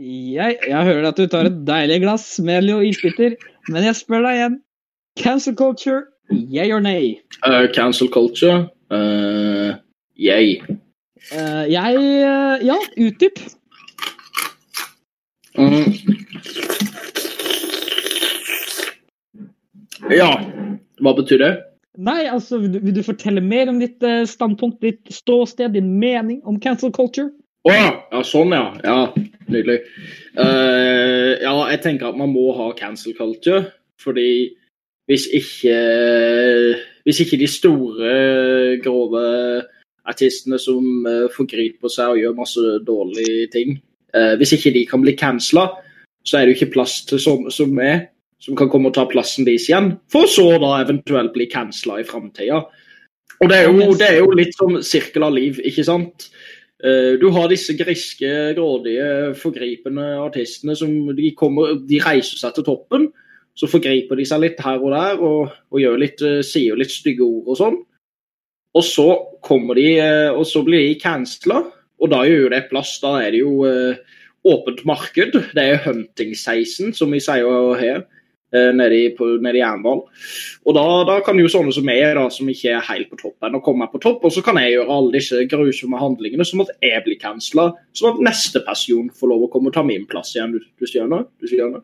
jeg, 0.00 0.56
jeg 0.64 0.84
hører 0.88 1.10
at 1.10 1.20
du 1.20 1.26
tar 1.28 1.46
et 1.50 1.58
deilig 1.68 2.00
glass 2.02 2.38
med 2.40 2.64
Leo 2.64 2.80
isbiter, 2.80 3.36
men 3.68 3.84
jeg 3.84 3.98
spør 4.00 4.24
deg 4.24 4.38
igjen. 4.38 4.56
Cancel 5.20 5.54
culture, 5.60 6.06
yay 6.32 6.72
or 6.72 6.80
nay? 6.80 7.20
Uh, 7.44 7.68
cancel 7.76 8.08
culture. 8.08 8.70
Uh, 8.88 9.76
yay. 10.16 10.56
Uh, 11.28 11.68
jeg 11.68 12.00
eh, 12.00 12.64
Ja, 12.64 12.80
utdyp. 12.96 13.44
Mm. 15.60 15.92
Ja, 20.10 20.32
hva 21.02 21.12
betyr 21.14 21.38
det? 21.42 21.52
Nei, 22.02 22.24
altså, 22.26 22.58
vil 22.62 22.72
du, 22.72 22.80
vil 22.80 22.96
du 22.96 23.02
fortelle 23.04 23.42
mer 23.44 23.68
om 23.68 23.78
ditt 23.82 24.02
eh, 24.06 24.24
standpunkt, 24.26 24.80
ditt 24.82 25.12
ståsted, 25.12 25.74
din 25.76 25.92
mening 26.00 26.40
om 26.48 26.58
cancel 26.60 26.92
culture? 26.94 27.28
Å 27.68 27.74
ja. 27.74 27.90
ja, 28.10 28.22
sånn 28.26 28.54
ja. 28.56 28.64
Ja, 28.82 29.12
Nydelig. 29.52 29.82
Uh, 30.34 31.36
ja, 31.42 31.52
jeg 31.74 31.82
tenker 31.84 32.08
at 32.08 32.18
man 32.18 32.32
må 32.32 32.48
ha 32.56 32.70
cancel 32.78 33.14
culture, 33.18 33.66
fordi 34.00 34.54
hvis 35.10 35.28
ikke 35.34 35.76
Hvis 37.02 37.18
ikke 37.24 37.36
de 37.40 37.48
store, 37.50 38.10
grove 38.82 39.22
artistene 40.06 40.58
som 40.62 41.06
uh, 41.06 41.26
forgriper 41.34 41.90
seg 41.90 42.14
og 42.14 42.20
gjør 42.20 42.36
masse 42.38 42.74
dårlige 42.86 43.48
ting 43.50 43.74
uh, 44.14 44.38
Hvis 44.38 44.54
ikke 44.54 44.72
de 44.74 44.84
kan 44.86 45.02
bli 45.02 45.16
cancela, 45.18 45.66
så 46.22 46.38
er 46.38 46.46
det 46.46 46.54
jo 46.54 46.60
ikke 46.60 46.74
plass 46.78 47.00
til 47.06 47.18
sånne 47.22 47.50
som 47.50 47.74
meg, 47.74 48.11
som 48.42 48.56
kan 48.58 48.70
komme 48.70 48.90
og 48.90 48.96
ta 48.96 49.04
plassen 49.06 49.46
deres 49.46 49.68
igjen, 49.70 49.92
for 50.10 50.26
så 50.30 50.48
da 50.62 50.80
eventuelt 50.82 51.34
bli 51.34 51.46
cancela 51.50 52.00
i 52.00 52.06
framtida. 52.06 52.64
Og 53.42 53.50
det 53.50 53.58
er, 53.58 53.68
jo, 53.70 53.92
det 53.98 54.08
er 54.08 54.18
jo 54.20 54.34
litt 54.38 54.54
som 54.54 54.76
sirkel 54.86 55.26
av 55.26 55.34
liv, 55.34 55.60
ikke 55.66 55.84
sant? 55.86 56.28
Eh, 56.82 57.14
Du 57.18 57.28
har 57.34 57.48
disse 57.50 57.74
griske, 57.78 58.30
grådige, 58.56 59.34
forgripende 59.38 60.06
artistene 60.22 60.76
som 60.78 60.90
de, 61.14 61.30
kommer, 61.38 61.76
de 61.86 62.00
reiser 62.02 62.38
seg 62.38 62.56
til 62.56 62.66
toppen. 62.66 63.08
Så 63.58 63.68
forgriper 63.68 64.16
de 64.16 64.24
seg 64.24 64.40
litt 64.40 64.62
her 64.64 64.80
og 64.80 64.94
der 64.94 65.20
og, 65.20 65.52
og 65.70 65.98
litt, 66.00 66.22
eh, 66.22 66.40
sier 66.46 66.78
litt 66.78 66.90
stygge 66.94 67.26
ord 67.26 67.52
og 67.52 67.58
sånn. 67.60 67.78
Og 68.72 68.86
så 68.86 69.08
kommer 69.44 69.76
de, 69.76 69.88
eh, 70.00 70.30
og 70.32 70.46
så 70.48 70.62
blir 70.66 70.86
de 70.88 70.98
cancela, 71.02 71.60
og 72.02 72.10
da 72.10 72.24
gjør 72.26 72.50
det 72.54 72.66
plass. 72.70 72.96
Da 73.02 73.18
er 73.22 73.34
det 73.34 73.42
jo 73.42 73.62
åpent 74.42 74.80
marked. 74.88 75.36
Det 75.54 75.62
er 75.62 75.82
hunting 75.84 76.34
season, 76.34 76.90
som 76.94 77.12
vi 77.14 77.20
sier 77.22 77.76
her, 77.78 78.02
nede 78.52 78.98
i, 78.98 79.04
på, 79.16 79.26
nede 79.42 79.60
i. 79.60 79.64
Og 79.64 80.76
da, 80.76 80.84
da 81.08 81.18
kan 81.24 81.38
jo 81.40 81.50
sånne 81.50 81.72
som 81.74 81.86
meg, 81.88 82.02
da, 82.18 82.26
som 82.32 82.50
ikke 82.52 82.74
er 82.76 82.84
helt 82.90 83.08
på 83.12 83.20
topp 83.20 83.48
ennå, 83.48 83.62
komme 83.64 83.88
på 83.92 84.00
topp. 84.02 84.26
Og 84.28 84.34
så 84.34 84.44
kan 84.44 84.60
jeg 84.60 84.74
gjøre 84.74 84.98
alle 84.98 85.16
disse 85.16 85.40
grusomme 85.50 86.00
handlingene 86.00 86.46
som 86.48 86.64
at 86.64 86.74
jeg 86.84 87.00
blir 87.06 87.18
cancela, 87.22 87.70
sånn 87.98 88.16
at 88.16 88.26
neste 88.30 88.62
person 88.66 89.08
får 89.16 89.32
lov 89.32 89.46
å 89.46 89.50
komme 89.54 89.72
og 89.72 89.78
ta 89.78 89.86
min 89.86 90.06
plass 90.10 90.34
igjen. 90.36 90.54
Du, 90.56 90.60
du 90.60 90.88
skjønner? 90.88 91.26
Du 91.40 91.48
skjønner? 91.50 91.82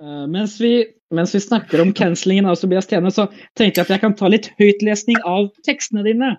Uh, 0.00 0.24
mens, 0.32 0.56
vi, 0.62 0.86
mens, 1.12 1.34
vi, 1.36 1.42
snakker 1.44 1.82
om 1.82 1.92
cancellingen 1.92 2.48
av 2.48 2.56
Tobias 2.56 2.88
Tjene, 2.88 3.12
så 3.12 3.26
tenkte 3.58 3.82
jeg 3.82 3.84
at 3.84 3.94
jeg 3.96 4.04
kan 4.06 4.16
ta 4.16 4.30
litt 4.32 4.48
høytlesning 4.60 5.20
av 5.28 5.50
tekstene 5.66 6.06
dine. 6.06 6.34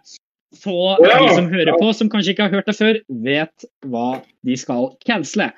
Så 0.57 0.73
de 0.99 1.27
som 1.31 1.47
hører 1.47 1.77
på, 1.79 1.91
som 1.95 2.09
kanskje 2.11 2.33
ikke 2.33 2.47
har 2.47 2.55
hørt 2.57 2.67
det 2.67 2.75
før, 2.75 2.97
vet 3.23 3.67
hva 3.87 4.07
de 4.47 4.57
skal 4.59 4.89
cancele. 5.05 5.51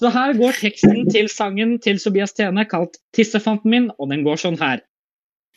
Så 0.00 0.10
her 0.10 0.34
går 0.34 0.56
teksten 0.58 1.06
til 1.10 1.28
sangen 1.30 1.76
til 1.78 2.00
Sobias 2.02 2.34
Tene 2.34 2.64
kalt 2.66 2.98
'Tissefanten 3.14 3.70
min', 3.70 3.90
og 3.98 4.10
den 4.10 4.24
går 4.26 4.40
sånn 4.42 4.58
her. 4.58 4.82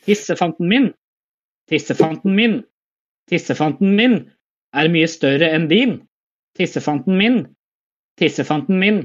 Tissefanten 0.06 0.68
min, 0.70 0.92
tissefanten 1.68 2.36
min, 2.38 2.62
tissefanten 3.28 3.96
min 3.98 4.14
er 4.72 4.90
mye 4.94 5.08
større 5.10 5.50
enn 5.56 5.66
din. 5.68 5.98
Tissefanten 6.56 7.18
min, 7.18 7.40
tissefanten 8.18 8.78
min, 8.78 9.02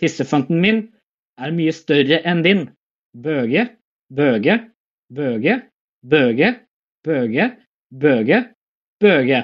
tissefanten 0.00 0.60
min 0.64 0.80
er 1.38 1.52
mye 1.52 1.72
større 1.72 2.22
enn 2.24 2.42
din. 2.46 2.64
Bøge, 3.14 3.68
bøge, 4.10 4.56
bøge, 5.12 5.60
bøge, 6.02 6.50
bøge, 7.04 7.46
bøge, 7.92 8.40
bøge. 9.00 9.40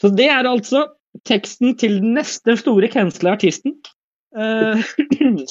Så 0.00 0.08
det 0.16 0.28
er 0.32 0.48
altså 0.48 0.86
teksten 1.28 1.76
til 1.78 2.00
den 2.00 2.16
neste 2.16 2.56
store 2.56 2.88
cancela 2.88 3.36
artisten. 3.36 3.76
Uh, 4.32 4.80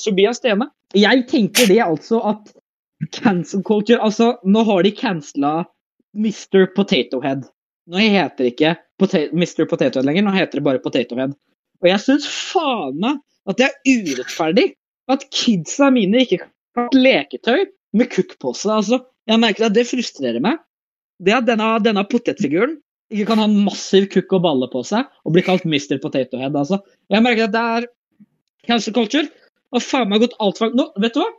Tobias 0.03 0.41
Stene. 0.41 0.69
Jeg 0.97 1.25
tenker 1.29 1.69
det 1.69 1.79
altså 1.83 2.21
at 2.33 2.51
cancel 3.15 3.63
culture 3.65 4.01
Altså, 4.01 4.35
nå 4.43 4.63
har 4.67 4.83
de 4.85 4.91
cancela 4.95 5.53
Mr. 6.13 6.67
Potato 6.75 7.21
Head. 7.23 7.47
Nå 7.91 8.01
heter 8.01 8.45
det 8.45 8.53
ikke 8.53 8.75
Mr. 9.33 9.65
Potato 9.69 9.99
Head 9.99 10.07
lenger, 10.07 10.25
nå 10.27 10.35
heter 10.35 10.59
det 10.59 10.65
bare 10.65 10.83
Potato 10.83 11.17
Head. 11.17 11.33
Og 11.81 11.89
jeg 11.89 12.03
syns 12.03 12.27
faen 12.29 12.99
meg 13.01 13.21
at 13.49 13.57
det 13.57 13.69
er 13.69 14.01
urettferdig 14.11 14.67
at 15.11 15.25
kidsa 15.33 15.89
mine 15.93 16.21
ikke 16.23 16.43
kan 16.43 16.51
ha 16.77 16.89
leketøy 16.93 17.65
med 17.97 18.11
kukkpose. 18.11 18.69
Altså, 18.69 19.01
jeg 19.27 19.41
merker 19.41 19.67
at 19.67 19.75
det 19.75 19.87
frustrerer 19.89 20.43
meg. 20.43 20.61
Det 21.21 21.33
at 21.35 21.47
denne, 21.49 21.73
denne 21.83 22.03
potetfiguren 22.09 22.77
ikke 23.11 23.27
kan 23.27 23.41
ha 23.41 23.47
en 23.49 23.63
massiv 23.65 24.07
kukk 24.13 24.37
og 24.37 24.45
balle 24.45 24.69
på 24.71 24.83
seg 24.87 25.09
og 25.25 25.35
bli 25.35 25.43
kalt 25.45 25.65
Mr. 25.67 25.97
Potato 26.03 26.39
Head. 26.39 26.55
Altså. 26.55 26.79
Jeg 27.11 27.25
merker 27.25 27.49
at 27.49 27.55
det 27.55 27.65
er 27.77 27.89
cancer 28.67 28.95
culture. 28.95 29.27
Og 29.71 29.83
faen 29.83 30.09
meg 30.11 30.25
gått 30.25 30.35
altfor 30.43 30.73
Nå, 30.75 30.89
vet 30.99 31.15
du 31.15 31.23
hva? 31.23 31.29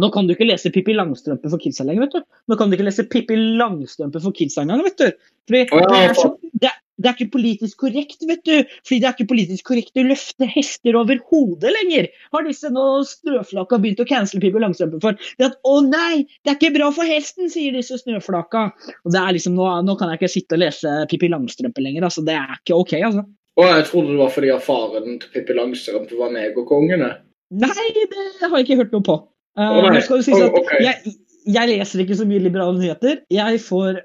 Nå 0.00 0.08
kan 0.10 0.26
du 0.26 0.32
ikke 0.34 0.46
lese 0.48 0.72
Pippi 0.74 0.94
Langstrømpe 0.96 1.50
for 1.52 1.60
kidsa 1.62 1.84
lenger. 1.86 2.08
vet 2.08 2.16
du. 2.16 2.38
Nå 2.50 2.56
kan 2.58 2.70
du 2.70 2.76
ikke 2.76 2.86
lese 2.88 3.04
Pippi 3.10 3.36
Langstrømpe 3.60 4.22
for 4.22 4.34
kidsa 4.34 4.64
engang. 4.64 4.82
vet 4.86 4.96
du. 4.98 5.12
Fordi 5.46 5.60
det 5.92 6.00
er, 6.00 6.14
så, 6.18 6.30
det, 6.62 6.72
det 6.98 7.10
er 7.10 7.14
ikke 7.14 7.34
politisk 7.36 7.84
korrekt, 7.84 8.24
vet 8.26 8.42
du. 8.48 8.72
Fordi 8.86 8.98
det 9.02 9.06
er 9.06 9.14
ikke 9.14 9.28
politisk 9.30 9.68
korrekt 9.70 10.00
å 10.00 10.06
løfte 10.08 10.48
hester 10.50 10.98
over 10.98 11.20
hodet 11.30 11.74
lenger. 11.76 12.08
Har 12.34 12.48
disse 12.48 12.72
nå 12.74 12.88
snøflaka 13.06 13.78
begynt 13.84 14.02
å 14.02 14.08
cancele 14.08 14.42
Pippi 14.42 14.64
Langstrømpe 14.64 15.02
for. 15.04 15.20
Det 15.38 15.50
at, 15.52 15.60
å 15.68 15.76
nei, 15.86 16.24
det 16.42 16.54
er 16.54 16.58
ikke 16.58 16.74
bra 16.80 16.90
for 16.96 17.06
hesten, 17.06 17.52
sier 17.52 17.76
disse 17.76 18.00
snøflaka. 18.02 18.66
Og 19.04 19.14
det 19.14 19.22
er 19.22 19.38
liksom, 19.38 19.54
nå, 19.60 19.70
nå 19.86 19.98
kan 20.00 20.10
jeg 20.10 20.24
ikke 20.24 20.34
sitte 20.40 20.58
og 20.58 20.64
lese 20.64 20.98
Pippi 21.12 21.30
Langstrømpe 21.30 21.86
lenger. 21.86 22.08
altså 22.08 22.26
Det 22.26 22.38
er 22.40 22.58
ikke 22.58 22.82
OK, 22.82 22.98
altså. 22.98 23.28
Og 23.54 23.68
jeg 23.68 23.84
trodde 23.86 24.14
det 24.14 24.18
var 24.18 24.32
fordi 24.34 24.50
faren 24.64 25.20
til 25.22 25.30
Pippi 25.34 25.54
Langstrømpe 25.54 26.18
var 26.18 26.32
negerkongene. 26.34 27.10
Nei, 27.54 27.90
det 27.94 28.48
har 28.48 28.56
jeg 28.56 28.66
ikke 28.66 28.80
hørt 28.82 28.94
noe 28.96 29.06
på. 29.06 29.20
Uh, 29.54 29.68
oh, 29.78 29.86
nå 29.94 30.00
skal 30.02 30.18
det 30.18 30.26
sies 30.26 30.42
at 30.42 30.56
okay. 30.58 30.80
jeg, 30.82 31.14
jeg 31.54 31.70
leser 31.70 32.02
ikke 32.02 32.18
så 32.18 32.26
mye 32.26 32.42
liberale 32.42 32.80
nyheter. 32.80 33.20
Jeg 33.30 33.60
får 33.62 34.00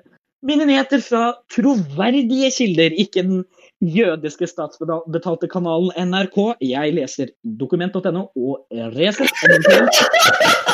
mine 0.46 0.68
nyheter 0.70 1.02
fra 1.02 1.24
troverdige 1.52 2.52
kilder, 2.54 2.94
ikke 3.02 3.24
den 3.26 3.42
jødiske 3.82 4.48
statsbetalte 4.48 5.50
kanalen 5.50 5.90
NRK. 6.12 6.38
Jeg 6.62 6.94
leser 7.00 7.34
dokument.no 7.60 8.30
og 8.36 8.68
Resett. 8.94 9.34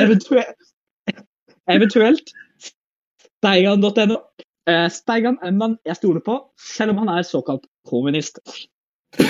Eventuelt, 0.00 0.56
eventuelt 1.68 2.30
Steigan.no. 3.40 4.16
Eh, 4.68 4.88
Steigan 4.92 5.38
er 5.40 5.48
en 5.48 5.58
mann 5.58 5.78
jeg 5.88 5.96
stoler 5.96 6.20
på, 6.20 6.36
selv 6.60 6.92
om 6.92 6.98
han 7.02 7.08
er 7.16 7.24
såkalt 7.24 7.64
kommunist. 7.88 8.40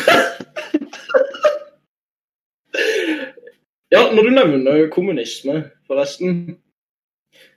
Ja, 3.91 4.05
når 4.15 4.23
du 4.23 4.31
nevner 4.31 4.85
kommunisme, 4.95 5.65
forresten, 5.91 6.61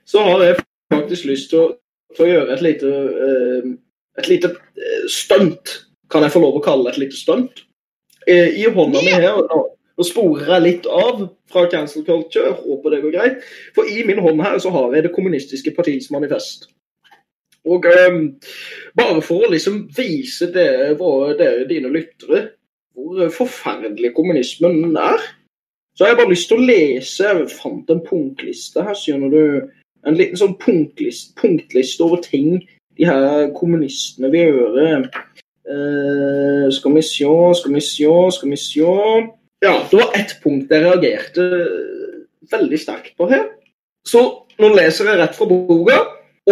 så 0.02 0.18
har 0.26 0.40
jeg 0.42 0.56
faktisk 0.90 1.28
lyst 1.30 1.52
til 1.52 1.60
å, 1.60 1.66
til 2.16 2.24
å 2.24 2.30
gjøre 2.32 2.56
et 2.56 2.64
lite, 2.66 2.90
uh, 2.90 3.68
et 4.18 4.30
lite 4.32 4.50
uh, 4.50 5.04
stunt. 5.06 5.76
Kan 6.10 6.26
jeg 6.26 6.34
få 6.34 6.42
lov 6.42 6.58
å 6.58 6.64
kalle 6.64 6.88
det 6.88 6.96
et 6.96 7.02
lite 7.04 7.20
stunt? 7.20 7.62
I 8.26 8.66
hånda 8.66 9.04
mi 9.04 9.14
her 9.14 9.38
Nå 9.94 10.06
sporer 10.06 10.48
jeg 10.56 10.64
litt 10.64 10.88
av 10.90 11.26
fra 11.50 11.66
cancel 11.70 12.02
culture, 12.06 12.54
håper 12.64 12.94
det 12.94 13.02
går 13.04 13.14
greit. 13.14 13.44
For 13.76 13.86
i 13.86 14.02
min 14.06 14.22
hånd 14.22 14.42
her 14.42 14.58
så 14.62 14.72
har 14.74 14.94
jeg 14.94 15.06
Det 15.06 15.14
kommunistiske 15.14 15.74
partiets 15.76 16.10
manifest. 16.10 16.68
Og 17.64 17.86
um, 17.86 18.34
bare 18.98 19.22
for 19.24 19.46
å 19.46 19.52
liksom 19.54 19.86
vise 19.96 20.50
dere, 20.52 20.92
dere 21.38 21.64
dine 21.70 21.92
lyttere, 21.94 22.42
hvor 22.94 23.30
forferdelig 23.32 24.12
kommunismen 24.14 24.92
er 25.00 25.22
så 25.94 26.04
har 26.04 26.08
jeg 26.08 26.18
bare 26.18 26.32
lyst 26.32 26.48
til 26.50 26.58
å 26.58 26.66
lese 26.66 27.26
Jeg 27.28 27.50
fant 27.54 27.90
en 27.92 28.02
punktliste 28.02 28.82
her, 28.82 28.96
skjønner 28.98 29.30
du. 29.30 29.44
En 30.04 30.16
liten 30.18 30.36
sånn 30.36 30.56
punktliste, 30.60 31.36
punktliste 31.38 32.02
over 32.04 32.22
ting 32.24 32.64
de 32.98 33.06
her 33.06 33.52
kommunistene 33.54 34.30
vil 34.32 34.58
gjøre. 34.58 34.88
Uh, 35.64 36.66
skal 36.74 36.98
vi 36.98 37.04
se, 37.06 37.30
skal 37.60 37.76
vi 37.78 37.82
se, 37.82 38.10
skal 38.36 38.50
vi 38.50 38.58
se 38.60 38.90
Ja, 39.64 39.78
det 39.90 39.96
var 39.96 40.10
ett 40.18 40.34
punkt 40.42 40.72
jeg 40.72 40.84
reagerte 40.84 41.44
veldig 42.52 42.80
sterkt 42.82 43.14
på 43.16 43.30
her. 43.30 43.46
Så 44.04 44.20
nå 44.60 44.68
leser 44.74 45.08
jeg 45.08 45.20
rett 45.22 45.38
fra 45.38 45.48
boka. 45.48 46.02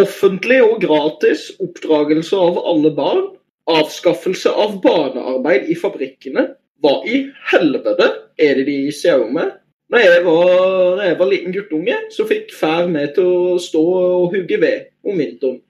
Offentlig 0.00 0.62
og 0.64 0.78
gratis 0.80 1.50
oppdragelse 1.60 2.38
av 2.40 2.60
alle 2.70 2.92
barn. 2.96 3.26
Avskaffelse 3.68 4.54
av 4.56 4.78
barnearbeid 4.80 5.68
i 5.68 5.76
fabrikkene. 5.76 6.46
Hva 6.80 6.94
i 7.04 7.26
helvete 7.52 8.08
er 8.40 8.56
det 8.56 8.64
de 8.70 8.78
ser 8.96 9.26
med? 9.28 9.58
Da 9.92 10.00
jeg 10.00 10.24
jeg 10.24 11.18
var 11.20 11.28
liten 11.28 11.52
guttunge, 11.52 11.98
så 12.10 12.24
fikk 12.24 12.54
far 12.56 12.88
meg 12.88 13.12
til 13.18 13.28
å 13.28 13.58
stå 13.60 13.82
og 13.82 14.32
hugge 14.32 14.56
ved 14.62 14.88
om 15.04 15.20
vinteren. 15.20 15.60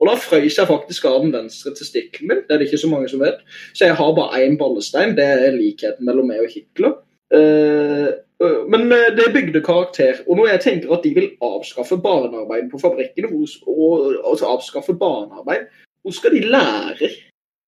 Og 0.00 0.10
da 0.10 0.16
frøys 0.20 0.58
jeg 0.58 0.68
faktisk 0.68 1.06
av 1.08 1.22
den 1.24 1.32
venstre 1.32 1.72
testikkelen 1.76 2.30
min. 2.30 2.42
Det 2.44 2.54
er 2.54 2.60
det 2.60 2.68
ikke 2.68 2.82
så 2.82 2.90
mange 2.90 3.08
som 3.08 3.22
vet. 3.22 3.40
Så 3.72 3.88
jeg 3.88 3.96
har 3.96 4.16
bare 4.16 4.42
én 4.44 4.58
ballestein. 4.60 5.16
Det 5.16 5.24
er 5.24 5.56
likheten 5.56 6.04
mellom 6.08 6.28
meg 6.28 6.42
og 6.44 6.52
Hitler. 6.52 6.98
Uh, 7.32 8.12
uh, 8.42 8.58
men 8.70 8.92
uh, 8.92 9.08
det 9.16 9.32
bygde 9.34 9.64
karakter. 9.64 10.20
Og 10.28 10.36
når 10.36 10.52
jeg 10.52 10.64
tenker 10.66 10.92
at 10.92 11.04
de 11.04 11.14
vil 11.16 11.30
avskaffe 11.42 11.96
barnearbeid 12.02 12.68
på 12.70 12.82
fabrikkene, 12.82 13.32
og, 13.32 14.12
altså 14.20 14.52
avskaffe 14.52 14.94
barnearbeid, 15.00 15.64
hvor 16.02 16.14
skal 16.14 16.36
de 16.36 16.44
lære 16.44 17.10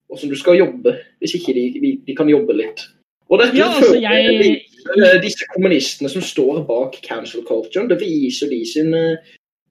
hvordan 0.08 0.30
du 0.30 0.36
skal 0.40 0.56
jobbe, 0.56 0.94
hvis 1.20 1.34
ikke 1.36 1.52
de, 1.52 1.64
de, 1.80 1.88
de 2.06 2.14
kan 2.16 2.28
jobbe 2.28 2.54
litt? 2.56 2.84
Og 3.28 3.40
dette 3.40 3.58
ja, 3.58 3.66
altså, 3.68 3.96
jeg... 4.00 4.62
Disse 5.20 5.44
kommunistene 5.52 6.08
som 6.08 6.22
står 6.24 6.62
bak 6.64 6.94
cancel 7.04 7.42
culture, 7.44 7.84
det 7.90 7.98
viser 8.00 8.48
de 8.48 8.62
sin 8.64 8.94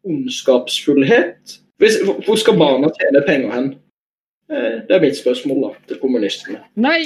ondskapsfullhet. 0.06 1.58
Hvis, 1.82 2.00
hvor 2.26 2.40
skal 2.42 2.58
barna 2.60 2.90
tjene 2.96 3.24
penger 3.28 3.54
hen? 3.54 3.72
Uh, 4.52 4.84
det 4.88 4.96
er 4.96 5.04
mitt 5.04 5.18
spørsmål 5.20 5.64
da, 5.66 5.72
til 5.90 6.00
kommunistene. 6.02 6.62
Nei, 6.80 7.02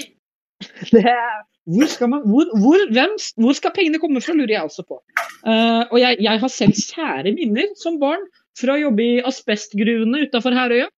er, 1.01 1.41
hvor, 1.65 1.89
skal 1.89 2.11
man, 2.13 2.23
hvor, 2.29 2.47
hvor, 2.61 2.85
hvem, 2.93 3.17
hvor, 3.41 3.57
skal 3.57 3.73
pengene 3.75 3.99
komme 4.01 4.21
fra, 4.23 4.37
lurer 4.37 4.55
jeg 4.55 4.63
altså 4.63 4.85
på. 4.87 5.01
Uh, 5.43 5.83
og 5.89 5.97
jeg, 5.99 6.21
jeg, 6.21 6.41
har 6.45 6.53
selv 6.53 6.85
kjære 6.93 7.35
minner 7.35 7.75
som 7.81 7.99
barn 8.01 8.23
fra 8.59 8.77
å 8.77 8.83
jobbe 8.85 9.03
i 9.03 9.21
asbestgruvene 9.25 10.25
utafor 10.27 10.55
Herøya. 10.55 10.89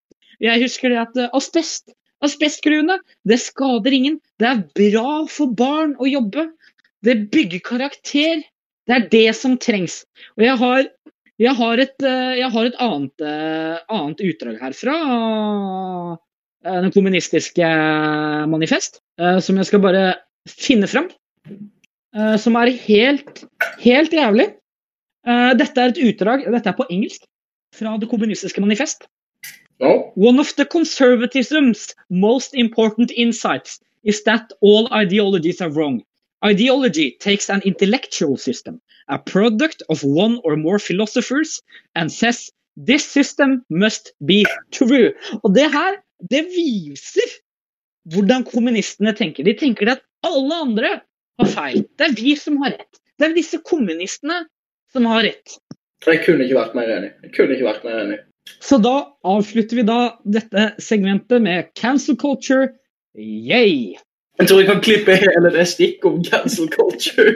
Jeg 0.43 0.65
husker 0.65 0.91
det 0.91 1.03
at 1.05 1.21
asbest 1.31 1.93
Asbestgruene, 2.23 2.99
det 3.27 3.39
skader 3.43 3.91
ingen. 3.91 4.19
Det 4.39 4.47
er 4.47 4.63
bra 4.77 5.23
for 5.27 5.51
barn 5.59 5.95
å 5.99 6.07
jobbe. 6.07 6.47
Det 7.03 7.17
bygger 7.33 7.63
karakter. 7.67 8.43
Det 8.87 8.95
er 8.95 9.07
det 9.11 9.29
som 9.35 9.57
trengs. 9.59 10.03
Og 10.37 10.45
jeg 10.45 10.59
har, 10.59 10.87
jeg 11.43 11.55
har 11.59 11.81
et, 11.81 11.95
eh, 12.05 12.35
jeg 12.39 12.49
har 12.53 12.67
et 12.67 12.77
annet, 12.79 13.23
eh, 13.23 13.79
annet, 13.91 14.23
utdrag 14.23 14.61
her 14.61 14.75
fra 14.77 14.95
eh, 16.63 16.79
den 16.85 16.93
kommunistiske 16.95 17.71
manifest, 18.47 19.01
som 19.17 19.59
jeg 19.59 19.67
skal 19.67 19.81
bare 19.83 20.03
finne 20.49 20.87
fram. 20.87 21.09
Som 22.39 22.55
er 22.57 22.71
helt, 22.85 23.43
helt 23.81 24.13
jævlig. 24.13 24.45
Dette 25.59 25.81
er 25.81 25.91
et 25.91 25.99
utdrag, 26.01 26.45
dette 26.45 26.69
er 26.69 26.77
på 26.77 26.87
engelsk, 26.89 27.25
fra 27.75 27.95
det 27.97 28.09
kommunistiske 28.09 28.61
manifest. 28.61 29.05
No. 29.81 30.13
One 30.15 30.39
of 30.39 30.53
the 30.55 30.65
conservatism's 30.65 31.93
most 32.09 32.53
important 32.53 33.11
insights 33.11 33.79
is 34.03 34.23
that 34.23 34.53
all 34.61 34.87
ideologies 34.93 35.61
are 35.61 35.69
wrong. 35.69 36.01
Ideology 36.45 37.17
takes 37.19 37.49
an 37.49 37.61
intellectual 37.65 38.37
system, 38.37 38.81
a 39.07 39.17
product 39.17 39.83
of 39.89 40.03
one 40.03 40.39
or 40.43 40.57
more 40.57 40.79
philosophers, 40.79 41.61
and 41.95 42.11
says 42.11 42.51
this 42.75 43.05
system 43.05 43.63
must 43.69 44.11
be 44.25 44.45
true. 44.71 45.13
Og 45.43 45.55
det 45.55 45.71
her, 45.71 46.01
det 46.29 46.45
viser 46.51 47.39
hvordan 48.11 48.43
kommunistene 48.43 49.13
tenker. 49.15 49.47
De 49.47 49.55
tenker 49.55 49.95
at 49.95 50.03
alle 50.27 50.59
andre 50.65 50.91
har 51.39 51.49
feil. 51.55 51.85
Det 51.97 52.09
er 52.09 52.17
vi 52.19 52.35
som 52.39 52.59
har 52.63 52.75
rett. 52.75 53.01
Det 53.19 53.29
er 53.29 53.37
disse 53.37 53.59
kommunistene 53.63 54.43
som 54.91 55.07
har 55.09 55.23
rett. 55.27 55.57
Jeg 56.03 56.23
kunne 56.25 56.43
ikke 56.43 56.59
vært 56.59 56.75
mer 56.75 56.91
enig. 56.91 57.11
Jeg 57.23 57.35
kunne 57.37 57.55
ikke 57.55 57.69
vært 57.69 57.85
mer 57.87 57.99
enig. 58.03 58.21
Så 58.59 58.79
da 58.83 58.95
avslutter 59.23 59.79
vi 59.79 59.85
da 59.87 59.99
dette 60.27 60.73
segmentet 60.83 61.43
med 61.45 61.71
cancel 61.79 62.17
culture. 62.19 62.73
Yay! 63.15 63.95
Jeg 64.39 64.49
tror 64.49 64.59
jeg 64.63 64.69
kan 64.69 64.81
klippe 64.81 65.15
hele 65.21 65.51
det 65.53 65.65
stikket 65.69 66.05
om 66.09 66.21
cancel 66.25 66.69
culture. 66.73 67.35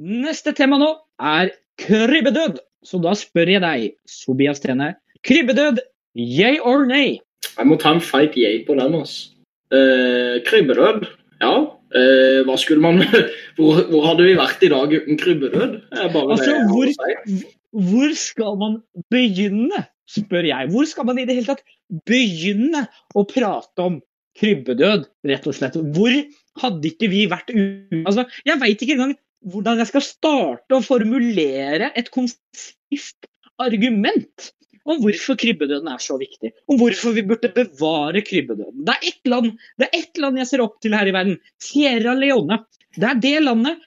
Neste 0.00 0.54
tema 0.56 0.78
nå 0.80 0.94
er 1.20 1.50
krybbedød. 1.82 2.60
Så 2.84 2.96
da 3.04 3.12
spør 3.18 3.50
jeg 3.52 3.60
deg, 3.60 3.90
Sobias 4.08 4.62
Tene. 4.62 4.94
Krybbedød, 5.28 5.82
yay 6.16 6.56
or 6.64 6.86
nay? 6.88 7.18
Jeg 7.58 7.68
må 7.68 7.76
ta 7.80 7.92
en 7.92 8.00
feit 8.00 8.38
yay 8.40 8.62
på 8.64 8.76
den. 8.78 8.94
altså. 8.96 9.34
Uh, 9.70 10.40
krybbedød, 10.48 11.04
ja. 11.42 11.52
Uh, 11.90 12.40
hva 12.46 12.56
skulle 12.58 12.80
man 12.80 13.02
hvor, 13.58 13.82
hvor 13.90 14.06
hadde 14.08 14.24
vi 14.24 14.36
vært 14.38 14.64
i 14.64 14.70
dag 14.72 14.94
uten 14.96 15.20
krybbedød? 15.20 15.80
Altså, 15.92 16.56
hvor- 16.72 16.94
si. 16.96 17.42
Hvor 17.70 18.14
skal 18.18 18.56
man 18.58 18.80
begynne, 19.12 19.84
spør 20.10 20.48
jeg. 20.48 20.70
Hvor 20.72 20.88
skal 20.88 21.06
man 21.06 21.20
i 21.20 21.26
det 21.28 21.36
hele 21.36 21.52
tatt 21.52 21.60
begynne 22.08 22.86
å 23.14 23.22
prate 23.28 23.84
om 23.84 24.00
krybbedød, 24.40 25.08
rett 25.30 25.48
og 25.48 25.56
slett? 25.56 25.76
Hvor 25.96 26.14
hadde 26.62 26.90
ikke 26.90 27.10
vi 27.12 27.26
vært 27.30 27.52
u... 27.52 27.64
Altså, 28.04 28.26
jeg 28.48 28.60
veit 28.62 28.80
ikke 28.80 28.96
engang 28.96 29.18
hvordan 29.50 29.80
jeg 29.80 29.88
skal 29.88 30.04
starte 30.04 30.76
å 30.76 30.84
formulere 30.84 31.90
et 31.96 32.10
konsist 32.12 33.28
argument 33.60 34.50
om 34.88 35.00
hvorfor 35.02 35.36
krybbedøden 35.40 35.88
er 35.92 36.00
så 36.02 36.16
viktig. 36.20 36.52
Om 36.70 36.80
hvorfor 36.80 37.14
vi 37.16 37.24
burde 37.28 37.52
bevare 37.54 38.22
krybbedøden. 38.26 38.84
Det 38.86 38.96
er 38.96 39.08
ett 39.12 39.30
land, 39.30 39.52
det 39.78 39.88
er 39.88 39.98
ett 40.00 40.20
land 40.20 40.40
jeg 40.40 40.50
ser 40.50 40.64
opp 40.64 40.78
til 40.82 40.96
her 40.96 41.08
i 41.08 41.14
verden. 41.14 41.38
Sierra 41.62 42.16
Leone. 42.16 42.62
Det 42.96 43.06
er 43.06 43.20
det 43.22 43.36
landet 43.44 43.84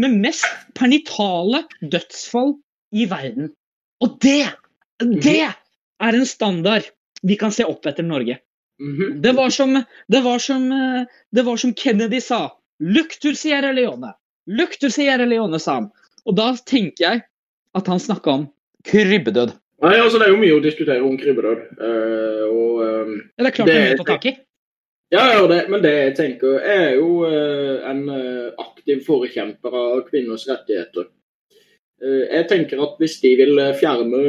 med 0.00 0.18
mest 0.24 0.46
pernitale 0.76 1.64
dødsfall 1.80 2.56
i 2.96 3.06
verden. 3.10 3.52
Og 4.02 4.18
det, 4.24 4.50
det 5.00 5.38
er 5.46 6.18
en 6.18 6.28
standard 6.28 6.88
vi 7.22 7.38
kan 7.38 7.54
se 7.54 7.64
opp 7.68 7.86
etter 7.86 8.06
Norge. 8.06 8.40
Mhm. 8.82 9.20
Det 9.22 9.32
var 9.38 9.50
som, 9.54 9.76
det 10.10 10.20
var 10.24 10.42
som, 10.42 10.68
det 11.30 11.44
var 11.46 11.56
som 11.62 11.74
Kennedy 11.78 12.20
sa. 12.20 12.44
Look 12.82 13.14
to 13.22 13.34
Sierra 13.38 13.72
Leone. 13.72 14.10
Look 14.50 14.78
to 14.82 14.90
Sierra 14.90 15.26
Leone, 15.28 15.60
sa 15.62 15.78
han. 15.78 15.90
Og 16.26 16.36
da 16.38 16.52
tenker 16.66 17.04
jeg 17.04 17.22
at 17.78 17.90
han 17.90 18.00
snakka 18.02 18.30
om 18.30 18.46
krybbedød. 18.88 19.54
Nei, 19.82 19.96
altså 19.98 20.18
Det 20.20 20.28
er 20.28 20.34
jo 20.34 20.40
mye 20.42 20.56
å 20.56 20.62
diskutere 20.62 21.02
om 21.02 21.18
krybbedød. 21.18 21.62
Uh, 21.78 22.42
og, 22.48 22.82
um, 22.82 23.14
Det 23.38 23.48
er 23.48 23.56
klart 23.56 23.70
det 23.70 23.76
er 23.76 23.86
mye 23.86 23.96
å 23.96 24.02
ta 24.02 24.08
tak 24.12 24.28
i. 24.30 24.34
ja, 25.12 25.24
ja, 25.34 25.40
det, 25.50 25.58
men 25.68 25.82
det 25.84 25.92
jeg 25.92 26.12
tenker 26.16 26.54
Jeg 26.62 26.84
er 26.86 26.94
jo 26.96 27.08
uh, 27.26 27.90
en 27.90 28.04
aktiv 28.62 29.02
forkjemper 29.06 29.78
av 29.82 30.04
kvinners 30.06 30.46
rettigheter. 30.50 31.10
Uh, 32.02 32.24
jeg 32.28 32.48
tenker 32.50 32.82
at 32.86 32.98
hvis 33.02 33.18
de 33.24 33.34
vil 33.42 33.62
fjerne 33.78 34.22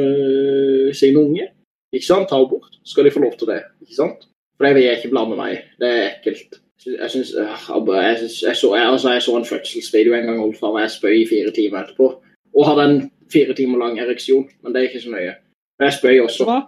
sine 0.94 1.22
unge, 1.22 1.50
ikke 1.94 2.06
sant, 2.08 2.28
ta 2.30 2.40
abort, 2.42 2.74
skal 2.86 3.06
de 3.06 3.14
få 3.14 3.22
lov 3.22 3.38
til 3.38 3.52
det. 3.52 3.62
ikke 3.86 3.98
sant? 3.98 4.26
For 4.56 4.66
det 4.66 4.74
vil 4.76 4.86
jeg 4.86 5.00
ikke 5.00 5.12
blande 5.14 5.38
meg 5.38 5.56
i. 5.56 5.58
Det 5.82 5.90
er 5.90 6.04
ekkelt. 6.12 6.60
Jeg 6.84 7.10
syns 7.10 7.32
jeg, 7.32 7.48
jeg, 7.48 8.56
så, 8.56 8.70
jeg, 8.76 8.84
altså, 8.84 9.12
jeg 9.14 9.22
så 9.24 9.36
en 9.38 9.46
fødselsvideo 9.48 10.14
en 10.14 10.26
gang 10.28 10.40
holdt 10.42 10.58
fra 10.60 10.72
meg 10.74 10.90
spøy 10.92 11.14
i 11.22 11.28
fire 11.30 11.52
timer 11.56 11.84
etterpå. 11.84 12.10
Og 12.54 12.66
hadde 12.68 12.84
en 12.90 12.98
fire 13.32 13.56
timer 13.56 13.80
lang 13.80 13.98
ereksjon, 13.98 14.44
men 14.62 14.74
det 14.74 14.80
er 14.82 14.90
ikke 14.90 15.04
så 15.06 15.14
nøye. 15.14 15.36
Men 15.78 15.88
jeg 15.88 15.96
spøy 15.98 16.18
også. 16.26 16.46
Hva? 16.48 16.58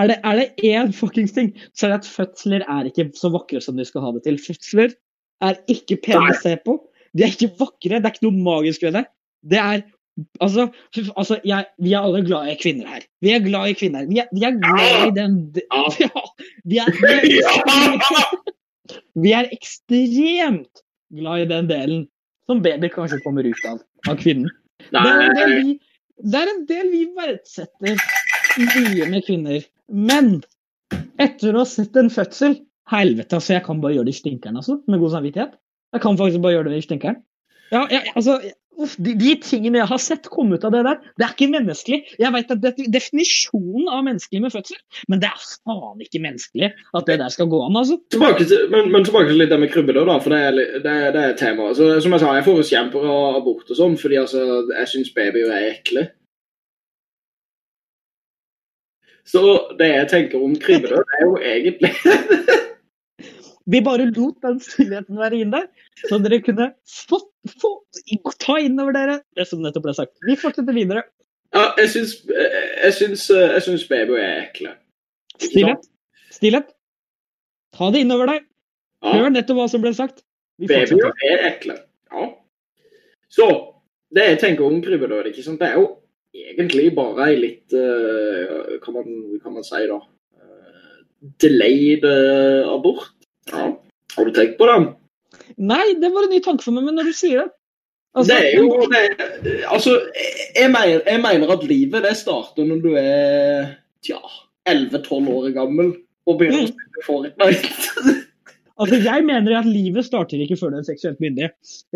Er 0.00 0.08
det, 0.08 0.18
er 0.24 0.38
det 0.40 0.46
én 0.64 0.92
fuckings 0.96 1.34
ting, 1.36 1.50
så 1.76 1.86
er 1.86 1.92
det 1.92 1.98
at 2.00 2.08
fødsler 2.08 2.64
er 2.64 2.88
ikke 2.88 3.10
så 3.16 3.28
vakre 3.32 3.60
som 3.60 3.76
de 3.76 3.84
skal 3.84 4.04
ha 4.06 4.12
det 4.16 4.22
til. 4.24 4.38
Fødsler 4.40 4.94
er 5.44 5.58
ikke 5.72 5.98
pene 6.06 6.32
å 6.32 6.38
se 6.40 6.54
på. 6.64 6.78
De 7.12 7.26
er 7.26 7.34
ikke 7.34 7.52
vakre. 7.60 7.98
Det 8.00 8.08
er 8.08 8.14
ikke 8.14 8.24
noe 8.24 8.44
magisk 8.44 8.86
ved 8.86 8.96
det. 8.96 9.04
Det 9.52 9.60
er 9.60 9.84
Altså, 10.40 10.68
altså 11.16 11.38
jeg, 11.44 11.66
vi 11.82 11.92
er 11.92 12.06
alle 12.06 12.22
glad 12.26 12.50
i 12.52 12.56
kvinner 12.60 12.88
her. 12.94 13.04
Vi 13.24 13.32
er 13.34 13.44
glad 13.44 13.72
i 13.72 13.76
kvinner. 13.78 14.06
Vi 14.10 14.22
er, 14.22 14.30
vi 14.32 14.46
er 14.46 14.56
glad 14.62 15.06
i 15.08 15.12
den 15.16 15.38
Ja. 15.62 15.82
Vi 16.64 16.78
er, 16.78 16.90
vi 16.98 17.38
er, 17.42 18.42
vi 19.22 19.32
er 19.36 19.50
ekstremt 19.54 20.82
glad 21.12 21.44
i 21.44 21.48
den 21.52 21.70
delen 21.70 22.04
som 22.50 22.62
baby 22.64 22.90
kanskje 22.92 23.20
kommer 23.24 23.46
ut 23.46 23.68
av, 23.68 23.80
av 24.10 24.18
kvinnen. 24.20 24.50
Det 24.90 24.98
er, 24.98 25.54
vi, 25.62 25.76
det 26.18 26.40
er 26.40 26.50
en 26.50 26.64
del 26.68 26.90
vi 26.90 27.04
verdsetter 27.16 28.00
mye 28.58 29.08
med 29.12 29.24
kvinner. 29.28 29.62
Men 29.86 30.40
etter 31.22 31.54
å 31.54 31.62
ha 31.62 31.68
sett 31.68 31.96
en 32.00 32.12
fødsel 32.12 32.58
Helvete, 32.92 33.38
altså. 33.38 33.54
Jeg 33.54 33.64
kan 33.64 33.80
bare 33.80 33.94
gjøre 33.94 34.10
det 34.10 34.16
i 34.16 34.20
stinkeren, 34.20 34.56
altså. 34.58 34.74
Med 34.90 35.00
god 35.00 35.14
samvittighet. 35.14 35.54
Jeg 35.94 36.02
kan 36.02 36.16
faktisk 36.18 36.42
bare 36.42 36.56
gjøre 36.56 36.72
det 36.72 36.80
i 36.80 36.84
stinkeren. 36.84 37.20
Ja, 37.72 37.86
jeg, 37.88 38.10
altså, 38.18 38.34
de, 38.98 39.14
de 39.18 39.34
tingene 39.42 39.80
jeg 39.80 39.90
har 39.90 40.02
sett 40.02 40.28
komme 40.32 40.58
ut 40.58 40.66
av 40.68 40.74
det 40.74 40.82
der, 40.86 41.00
det 41.18 41.26
er 41.26 41.34
ikke 41.34 41.50
menneskelig. 41.52 42.00
Jeg 42.20 42.34
vet 42.34 42.52
at 42.54 42.62
det 42.62 42.88
definisjonen 42.92 43.88
av 43.88 44.04
menneskelig 44.06 44.44
med 44.44 44.54
fødsel, 44.54 44.80
men 45.12 45.22
det 45.22 45.30
er 45.30 45.46
faen 45.62 46.04
ikke 46.04 46.22
menneskelig 46.22 46.72
at 46.72 47.08
det 47.08 47.18
der 47.22 47.34
skal 47.34 47.50
gå 47.52 47.62
an, 47.66 47.78
altså. 47.80 47.98
Tilbake 48.14 48.46
til, 48.48 48.66
men, 48.72 48.90
men 48.92 49.06
tilbake 49.06 49.30
til 49.30 49.40
litt 49.40 49.52
det 49.52 49.60
med 49.62 49.72
krybbe, 49.72 49.94
da, 49.96 50.18
for 50.22 50.34
det 50.34 50.40
er, 50.48 50.58
det, 50.84 50.96
det 51.14 51.22
er 51.22 51.36
temaet. 51.38 51.52
tema. 51.52 51.68
Altså, 51.68 52.00
som 52.00 52.12
jeg 52.12 52.20
sa, 52.20 52.34
jeg 52.36 52.44
får 52.46 52.58
jo 52.58 52.66
kjemper 52.70 53.06
av 53.12 53.38
abort 53.38 53.70
og 53.70 53.78
sånn, 53.78 53.96
fordi 54.00 54.18
altså, 54.20 54.42
jeg 54.72 54.90
syns 54.92 55.14
babyer 55.16 55.52
er 55.52 55.70
ekle. 55.72 56.08
Så 59.28 59.42
det 59.78 59.88
jeg 59.92 60.08
tenker 60.10 60.42
om 60.42 60.54
krybbedød, 60.58 61.16
er 61.18 61.24
jo 61.26 61.36
egentlig 61.38 61.92
Vi 63.70 63.80
bare 63.84 64.08
lot 64.10 64.38
den 64.42 64.58
stillheten 64.62 65.18
være 65.20 65.42
inne, 65.44 65.62
så 66.08 66.18
dere 66.22 66.40
kunne 66.42 66.70
få, 66.88 67.20
få, 67.60 67.72
ta 68.42 68.58
inn 68.62 68.80
over 68.82 68.96
dere 68.96 69.18
det 69.38 69.46
som 69.50 69.62
nettopp 69.62 69.86
ble 69.86 69.94
sagt. 69.96 70.14
Vi 70.26 70.36
fortsetter 70.40 70.74
videre. 70.74 71.04
Ja, 71.52 71.68
jeg 71.78 71.90
syns, 71.92 72.14
jeg 72.26 72.94
syns, 72.96 73.26
jeg 73.30 73.64
syns 73.66 73.86
babyer 73.90 74.18
er 74.18 74.38
ekle. 74.46 74.76
Stillhet. 75.36 75.88
Stillhet. 76.32 76.70
Ta 77.76 77.90
det 77.92 78.02
inn 78.04 78.14
over 78.14 78.30
deg. 78.32 78.46
Ja. 79.02 79.16
Hør 79.18 79.34
nettopp 79.34 79.60
hva 79.60 79.68
som 79.70 79.82
ble 79.84 79.92
sagt. 79.96 80.24
Babyer 80.62 81.12
er 81.28 81.46
ekle. 81.52 81.76
Ja. 82.12 82.30
Så 83.32 83.48
det 84.12 84.28
jeg 84.28 84.40
tenker 84.42 84.66
om 84.66 84.80
krybbedød, 84.84 85.30
ikke 85.30 85.44
sant, 85.44 85.60
det 85.60 85.70
er 85.72 85.80
jo 85.80 85.86
egentlig 86.32 86.90
bare 86.96 87.28
ei 87.30 87.38
litt 87.40 87.74
uh, 87.76 88.78
Kan 88.84 88.96
man, 88.96 89.08
kan 89.42 89.54
man 89.54 89.64
si, 89.64 89.80
da 89.88 89.98
eh, 90.00 91.00
Delayed 91.40 92.04
eh, 92.08 92.68
abort. 92.68 93.12
Ja. 93.50 93.64
Har 94.16 94.28
du 94.28 94.30
tenkt 94.36 94.58
på 94.60 94.68
den? 94.68 94.90
Nei, 95.58 95.94
det 96.00 96.10
var 96.14 96.26
en 96.26 96.32
ny 96.34 96.40
tanke 96.44 96.62
for 96.64 96.76
meg, 96.76 96.84
men 96.86 96.98
når 97.00 97.10
du 97.10 97.16
sier 97.16 97.42
det 97.42 97.50
altså, 98.14 98.28
det 98.28 98.38
er 98.44 98.58
jo 98.60 98.86
det, 98.92 99.54
Altså, 99.72 99.94
jeg 100.54 100.68
mener, 100.70 101.00
jeg 101.08 101.20
mener 101.24 101.52
at 101.56 101.64
livet 101.64 102.04
det 102.04 102.12
starter 102.20 102.68
når 102.68 102.82
du 102.84 102.90
er 103.00 103.72
tja, 104.04 104.20
11-12 104.68 105.30
år 105.32 105.48
gammel 105.56 105.94
og 106.28 106.38
begynner 106.38 106.62
å 106.62 106.68
Mm. 106.68 106.74
spille 106.76 107.06
Fortnite. 107.06 108.14
altså, 108.80 109.00
jeg 109.02 109.24
mener 109.26 109.58
at 109.58 109.66
livet 109.66 110.06
starter 110.06 110.44
ikke 110.44 110.60
før 110.60 110.74
du 110.76 110.78
er 110.82 110.86
seksuelt 110.86 111.18
myndig. 111.24 111.48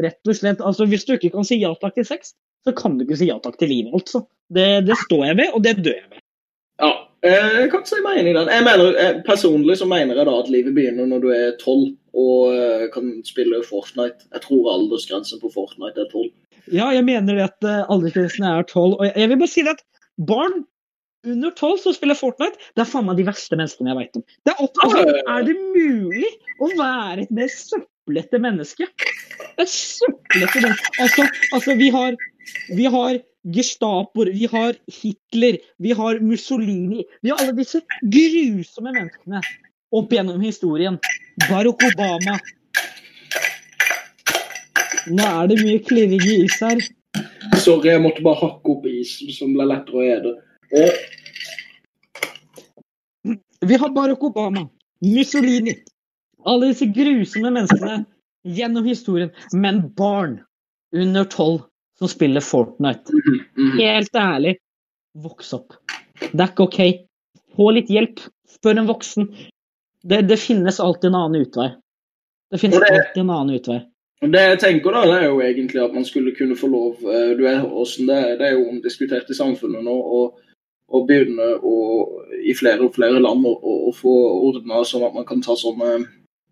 Rett 0.03 0.33
og 0.33 0.35
slett, 0.41 0.61
altså 0.65 0.89
Hvis 0.91 1.05
du 1.07 1.15
ikke 1.15 1.31
kan 1.37 1.47
si 1.47 1.61
ja 1.63 1.71
takk 1.79 1.95
til 2.01 2.09
sex, 2.09 2.33
så 2.67 2.75
kan 2.75 2.97
du 2.99 3.05
ikke 3.07 3.21
si 3.21 3.29
ja 3.31 3.37
takk 3.45 3.61
til 3.61 3.71
livet, 3.71 3.93
altså. 3.95 4.25
Det, 4.51 4.67
det 4.89 4.97
står 5.05 5.29
jeg 5.29 5.37
ved, 5.45 5.53
og 5.55 5.63
det 5.63 5.77
dør 5.85 5.95
jeg 6.01 6.09
ved. 6.11 6.23
Ja, 6.83 6.91
eh, 7.25 7.53
jeg 7.63 7.71
kan 7.73 7.83
ikke 7.83 7.93
si 7.93 8.03
meg 8.05 8.21
enig 8.21 8.35
i 8.35 8.37
den. 8.37 8.51
Jeg 8.53 8.67
mener, 8.67 8.99
eh, 9.01 9.21
Personlig 9.27 9.79
så 9.81 9.89
mener 9.89 10.19
jeg 10.19 10.29
da 10.29 10.35
at 10.41 10.53
livet 10.53 10.77
begynner 10.77 11.09
når 11.09 11.25
du 11.25 11.29
er 11.33 11.57
tolv 11.63 11.95
og 12.17 12.55
eh, 12.55 12.87
kan 12.93 13.11
spille 13.29 13.63
Fortnite. 13.65 14.29
Jeg 14.33 14.45
tror 14.45 14.71
aldersgrensen 14.75 15.43
på 15.43 15.53
Fortnite 15.55 16.05
er 16.05 16.11
tolv. 16.13 16.33
Ja, 16.73 16.91
jeg 16.93 17.05
mener 17.07 17.45
at 17.45 17.69
aldersgrensen 17.87 18.49
er 18.49 18.67
tolv. 18.69 18.99
Og 18.99 19.07
jeg, 19.09 19.15
jeg 19.23 19.33
vil 19.33 19.43
bare 19.43 19.55
si 19.55 19.65
det 19.67 19.77
at 19.77 19.85
barn 20.29 20.65
under 21.27 21.51
tolv 21.59 21.79
som 21.83 21.95
spiller 21.95 22.19
Fortnite, 22.19 22.59
det 22.77 22.85
er 22.85 22.91
faen 22.91 23.07
meg 23.09 23.19
de 23.19 23.27
verste 23.27 23.59
menneskene 23.59 23.93
jeg 23.93 23.99
veit 23.99 24.19
om. 24.19 24.25
Det 24.47 24.53
er, 24.53 24.63
opp, 24.63 24.83
altså, 24.85 25.17
er 25.35 25.47
det 25.49 25.57
mulig 25.61 26.33
å 26.63 26.71
være 26.79 27.25
et 27.25 27.33
mer 27.35 27.51
søplete 27.53 28.41
menneske? 28.43 28.89
Et 29.57 29.73
søplete 29.73 30.63
menneske. 30.63 30.93
Altså, 31.03 31.27
altså 31.57 31.77
vi 31.81 31.91
har, 31.95 32.19
vi 32.77 32.87
har 32.93 33.19
Gestapoer, 33.47 34.27
vi 34.27 34.47
har 34.51 34.75
Hitler, 34.91 35.59
vi 35.79 35.93
har 35.93 36.21
Mussolini. 36.21 37.05
Vi 37.23 37.31
har 37.31 37.39
alle 37.39 37.53
disse 37.55 37.81
grusomme 38.03 38.93
menneskene 38.93 39.41
opp 39.95 40.13
gjennom 40.13 40.41
historien. 40.43 40.99
Barack 41.47 41.85
Obama. 41.87 42.39
Nå 45.07 45.23
er 45.23 45.47
det 45.53 45.61
mye 45.63 45.79
klirring 45.87 46.23
i 46.27 46.41
is 46.43 46.57
her. 46.61 46.83
Sorry, 47.63 47.93
jeg 47.93 48.03
måtte 48.03 48.25
bare 48.27 48.41
hakke 48.41 48.73
opp 48.75 48.87
isen 48.91 49.31
som 49.35 49.55
ble 49.55 49.65
lettere 49.71 49.97
å 50.01 50.03
ete. 50.17 50.31
Og 50.83 50.91
Vi 53.67 53.79
har 53.79 53.91
Barack 53.95 54.23
Obama, 54.27 54.67
Mussolini, 55.03 55.75
alle 56.47 56.73
disse 56.73 56.87
grusomme 56.91 57.51
menneskene 57.55 58.05
gjennom 58.59 58.85
historien. 58.87 59.31
Men 59.55 59.95
barn 59.97 60.41
under 60.93 61.25
tolv 61.31 61.63
som 61.99 62.09
spiller 62.09 62.45
Fortnite. 62.45 63.13
mm, 63.57 63.79
Helt 63.79 64.15
ærlig, 64.17 64.57
voks 65.17 65.53
opp. 65.57 65.77
Det 66.21 66.41
er 66.41 66.51
ikke 66.53 66.67
OK. 66.69 66.81
Få 67.57 67.71
litt 67.73 67.91
hjelp. 67.93 68.21
Spør 68.49 68.79
en 68.83 68.89
voksen. 68.89 69.29
Det, 70.07 70.23
det 70.29 70.39
finnes 70.41 70.81
alltid 70.81 71.11
en 71.11 71.21
annen 71.23 71.47
utvei. 71.47 71.71
Det 72.51 72.61
finnes 72.61 72.81
det- 72.81 72.91
alltid 72.93 73.23
en 73.25 73.31
annen 73.31 73.57
utvei. 73.57 73.81
Det 74.21 74.41
jeg 74.41 74.59
tenker 74.61 74.95
da, 74.95 75.03
det 75.05 75.17
er 75.21 75.25
jo 75.29 75.41
egentlig 75.45 75.83
at 75.85 75.93
man 75.93 76.05
skulle 76.09 76.33
kunne 76.33 76.57
få 76.57 76.71
lov 76.73 77.03
eh, 77.05 77.35
du 77.37 77.43
er, 77.45 77.61
det, 77.61 78.21
det 78.41 78.47
er 78.47 78.55
jo 78.55 78.69
omdiskutert 78.71 79.29
i 79.29 79.37
samfunnet 79.37 79.85
nå, 79.85 79.93
og 79.93 80.39
å 80.89 81.03
begynne 81.05 81.49
å, 81.61 81.75
i 82.41 82.55
flere 82.57 82.87
og 82.87 82.95
flere 82.97 83.21
land 83.21 83.45
å, 83.45 83.53
å 83.61 83.93
få 83.93 84.15
ordna 84.49 84.81
sånn 84.89 85.05
at 85.05 85.15
man 85.19 85.27
kan 85.29 85.43
ta 85.45 85.57
sånn 85.59 86.07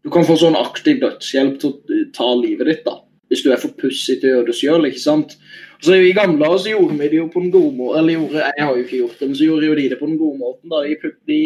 Du 0.04 0.10
kan 0.12 0.26
få 0.28 0.36
sånn 0.36 0.58
aktiv 0.60 1.00
dødshjelp 1.00 1.56
til 1.62 1.70
å 1.72 2.02
ta 2.12 2.26
livet 2.36 2.68
ditt, 2.68 2.84
da. 2.84 2.98
Hvis 3.34 3.42
du 3.42 3.50
er 3.50 3.58
for 3.58 3.74
pussig 3.74 4.20
til 4.22 4.30
å 4.30 4.34
gjøre 4.36 4.46
det 4.46 4.54
sjøl, 4.54 4.86
ikke 4.86 5.02
sant. 5.02 5.34
Så 5.82 5.96
I 5.98 6.14
gamle 6.14 6.38
dager 6.38 6.60
så 6.62 6.70
gjorde 6.70 6.96
vi 7.00 7.10
det 7.10 7.18
jo 7.18 7.28
på 7.32 7.42
den 7.42 7.50
gode 7.50 7.74
måten. 7.74 7.98
Eller 7.98 8.14
gjorde, 8.14 8.46
jeg 8.46 8.64
har 8.64 8.76
jo 8.76 8.84
ikke 8.84 9.00
gjort 9.00 9.18
det, 9.18 9.28
men 9.28 9.38
så 9.38 9.48
gjorde 9.48 9.68
jo 9.68 9.78
de 9.80 9.86
det 9.90 9.98
på 9.98 10.08
den 10.08 10.20
gode 10.20 10.38
måten. 10.38 10.70
da. 10.70 10.82
De, 10.86 10.96
putt, 11.02 11.16
de 11.28 11.40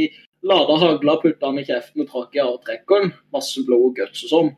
lada 0.52 0.78
hagla, 0.84 1.18
putta 1.22 1.50
den 1.50 1.62
i 1.62 1.66
kjeften 1.66 2.04
og 2.04 2.10
trakk 2.12 2.36
i 2.36 2.44
avtrekkeren. 2.44 3.12
Masse 3.34 3.64
blod 3.66 3.86
og 3.88 3.98
guts 3.98 4.26
og 4.28 4.34
sånn. 4.34 4.50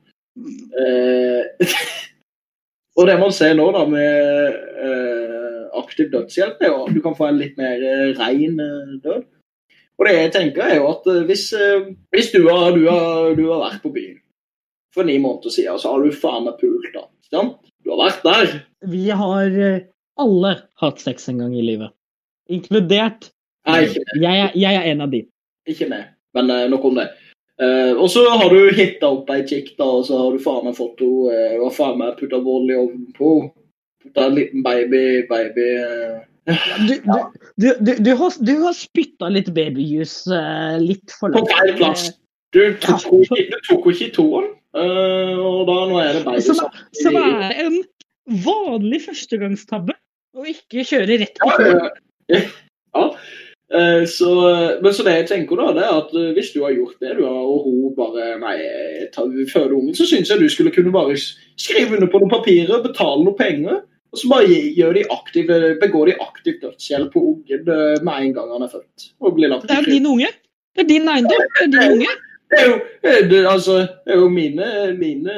Eh, 0.82 1.70
og 2.98 3.08
det 3.08 3.18
man 3.22 3.34
ser 3.36 3.54
nå 3.58 3.68
da 3.78 3.84
med 3.88 4.58
eh, 4.90 5.60
aktiv 5.80 6.10
dødshjelp, 6.12 6.60
er 6.60 6.74
jo 6.74 6.80
at 6.86 6.96
du 6.96 7.02
kan 7.04 7.16
få 7.16 7.30
en 7.30 7.40
litt 7.40 7.60
mer 7.60 7.78
eh, 7.80 8.08
rein 8.18 8.58
eh, 8.60 8.96
død. 9.04 9.28
Og 10.00 10.08
det 10.08 10.16
jeg 10.16 10.32
tenker 10.32 10.64
er 10.64 10.78
jo 10.80 10.90
at 10.92 11.08
eh, 11.12 11.22
hvis, 11.28 11.50
eh, 11.56 11.92
hvis 12.12 12.34
du, 12.34 12.42
har, 12.48 12.72
du, 12.76 12.86
har, 12.88 13.32
du 13.36 13.46
har 13.50 13.64
vært 13.68 13.82
på 13.84 13.94
byen 13.96 14.19
for 14.94 15.06
ni 15.06 15.18
måneder 15.22 15.52
siden, 15.54 15.78
så 15.78 15.92
har 15.94 16.02
du 16.04 16.12
faen 16.12 16.44
meg 16.48 16.56
pult, 16.60 16.88
da. 16.94 17.04
sant? 17.30 17.56
Du 17.84 17.92
har 17.94 18.00
vært 18.10 18.24
der. 18.26 18.54
Vi 18.90 19.06
har 19.10 19.46
eh, 19.70 19.84
alle 20.20 20.54
hatt 20.82 21.00
sex 21.00 21.28
en 21.30 21.38
gang 21.40 21.54
i 21.56 21.62
livet. 21.64 21.92
Inkludert 22.50 23.30
Nei, 23.68 23.84
ikke 23.86 24.02
meg. 24.02 24.22
jeg, 24.24 24.40
er- 24.46 24.56
jeg 24.58 24.74
er 24.80 24.88
en 24.90 25.04
av 25.06 25.10
de. 25.14 25.20
Ikke 25.70 25.88
meg, 25.90 26.08
Men 26.34 26.50
eh, 26.50 26.66
nok 26.72 26.84
om 26.90 26.98
det. 27.00 27.08
Uh, 27.60 27.92
og 28.00 28.06
så 28.08 28.22
har 28.24 28.48
du 28.48 28.70
hitta 28.72 29.04
opp 29.12 29.28
ei 29.34 29.42
chick, 29.44 29.74
da, 29.76 29.84
og 29.84 30.06
så 30.08 30.16
har 30.16 30.32
du 30.32 30.40
faen 30.40 30.64
meg 30.64 30.78
fått 30.78 31.02
henne 31.04 31.34
uh, 31.60 31.64
og 31.66 31.74
faen 31.76 31.98
meg 32.00 32.14
putta 32.16 32.38
vold 32.40 32.70
i 32.72 32.76
ovnen 32.80 33.10
på. 33.18 33.32
Putta 34.00 34.24
en 34.30 34.38
liten 34.38 34.62
baby, 34.64 35.26
baby 35.28 35.66
Du, 36.48 36.94
du, 37.04 37.18
du, 37.60 37.66
du, 37.84 37.90
du 38.00 38.10
har, 38.16 38.38
du 38.40 38.52
har 38.62 38.72
spytta 38.72 39.28
litt 39.28 39.50
babyjuice 39.52 40.40
litt 40.80 41.12
for 41.18 41.28
langt. 41.36 41.52
på 41.52 41.58
feil 41.60 41.74
plass. 41.76 42.06
Du 42.56 42.62
tok 42.80 43.04
henne 43.12 43.44
du 43.60 43.92
ikke 43.92 44.08
i 44.08 44.10
toeren, 44.16 44.48
eh, 44.76 45.36
og 45.38 45.66
da 45.68 45.78
nå 45.90 46.00
er 46.02 46.18
det 46.18 46.24
baby 46.26 46.44
Som, 46.46 46.62
som 47.00 47.18
er 47.20 47.54
en 47.66 47.78
vanlig 48.44 49.02
førstegangstabbe 49.08 49.96
å 50.38 50.46
ikke 50.46 50.84
kjøre 50.86 51.20
rett 51.24 51.40
på 51.42 51.52
Ja, 51.60 51.90
ja. 52.96 53.06
Eh, 53.70 54.04
Så, 54.10 54.30
men 54.82 54.94
så 54.94 55.04
det 55.06 55.14
jeg 55.14 55.28
tenker 55.30 55.58
da, 55.60 55.68
det 55.76 55.84
er 55.86 55.98
at 56.00 56.14
eh, 56.18 56.32
hvis 56.34 56.52
du 56.54 56.60
har 56.64 56.74
gjort 56.74 56.96
det, 57.02 57.16
du 57.18 57.24
har, 57.26 57.38
og 57.38 57.66
hun 57.68 57.94
bare 57.98 58.32
Nei, 58.42 58.56
føder 59.14 59.76
ungen, 59.78 59.94
så 59.94 60.06
syns 60.10 60.30
jeg 60.30 60.42
du 60.42 60.48
skulle 60.50 60.74
kunne 60.74 60.94
bare 60.94 61.14
skrive 61.18 61.98
under 61.98 62.10
på 62.10 62.22
noen 62.22 62.32
papirer, 62.32 62.82
betale 62.82 63.22
noen 63.26 63.38
penger, 63.38 63.82
og 64.10 64.18
så 64.18 64.30
bare 64.30 64.58
gjør 64.74 64.96
de 64.98 65.04
aktive, 65.14 65.58
begår 65.78 66.10
de 66.10 66.16
aktiv 66.24 66.56
dødshjelp 66.62 67.12
på 67.14 67.22
ungen 67.28 67.68
med 68.02 68.14
en 68.16 68.32
gang 68.34 68.48
han 68.56 68.66
er 68.66 68.72
født. 68.72 69.12
Og 69.22 69.36
blir 69.36 69.52
lagt 69.52 69.68
Det 69.70 69.76
er 69.76 69.86
din 69.86 70.08
unge. 70.10 70.32
Det 70.74 70.82
er 70.82 70.88
din 70.88 71.06
eiendom. 71.12 71.44
Det 71.58 71.68
er 71.68 71.70
din 71.76 71.92
unge. 71.94 72.16
Det 72.50 72.58
er 72.58 72.66
jo, 72.66 72.76
eh, 73.06 73.20
det, 73.30 73.40
altså, 73.46 73.76
det 74.04 74.14
er 74.16 74.20
jo 74.24 74.28
mine, 74.32 74.66
mine, 74.98 75.34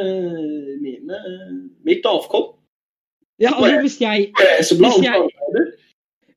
mine 0.81 1.19
Mitt 1.85 2.07
avkom. 2.09 2.55
Ja, 3.43 3.51
altså, 3.57 3.81
hvis 3.83 3.99
jeg, 4.01 4.31
Hvis 4.33 5.03
jeg- 5.05 5.29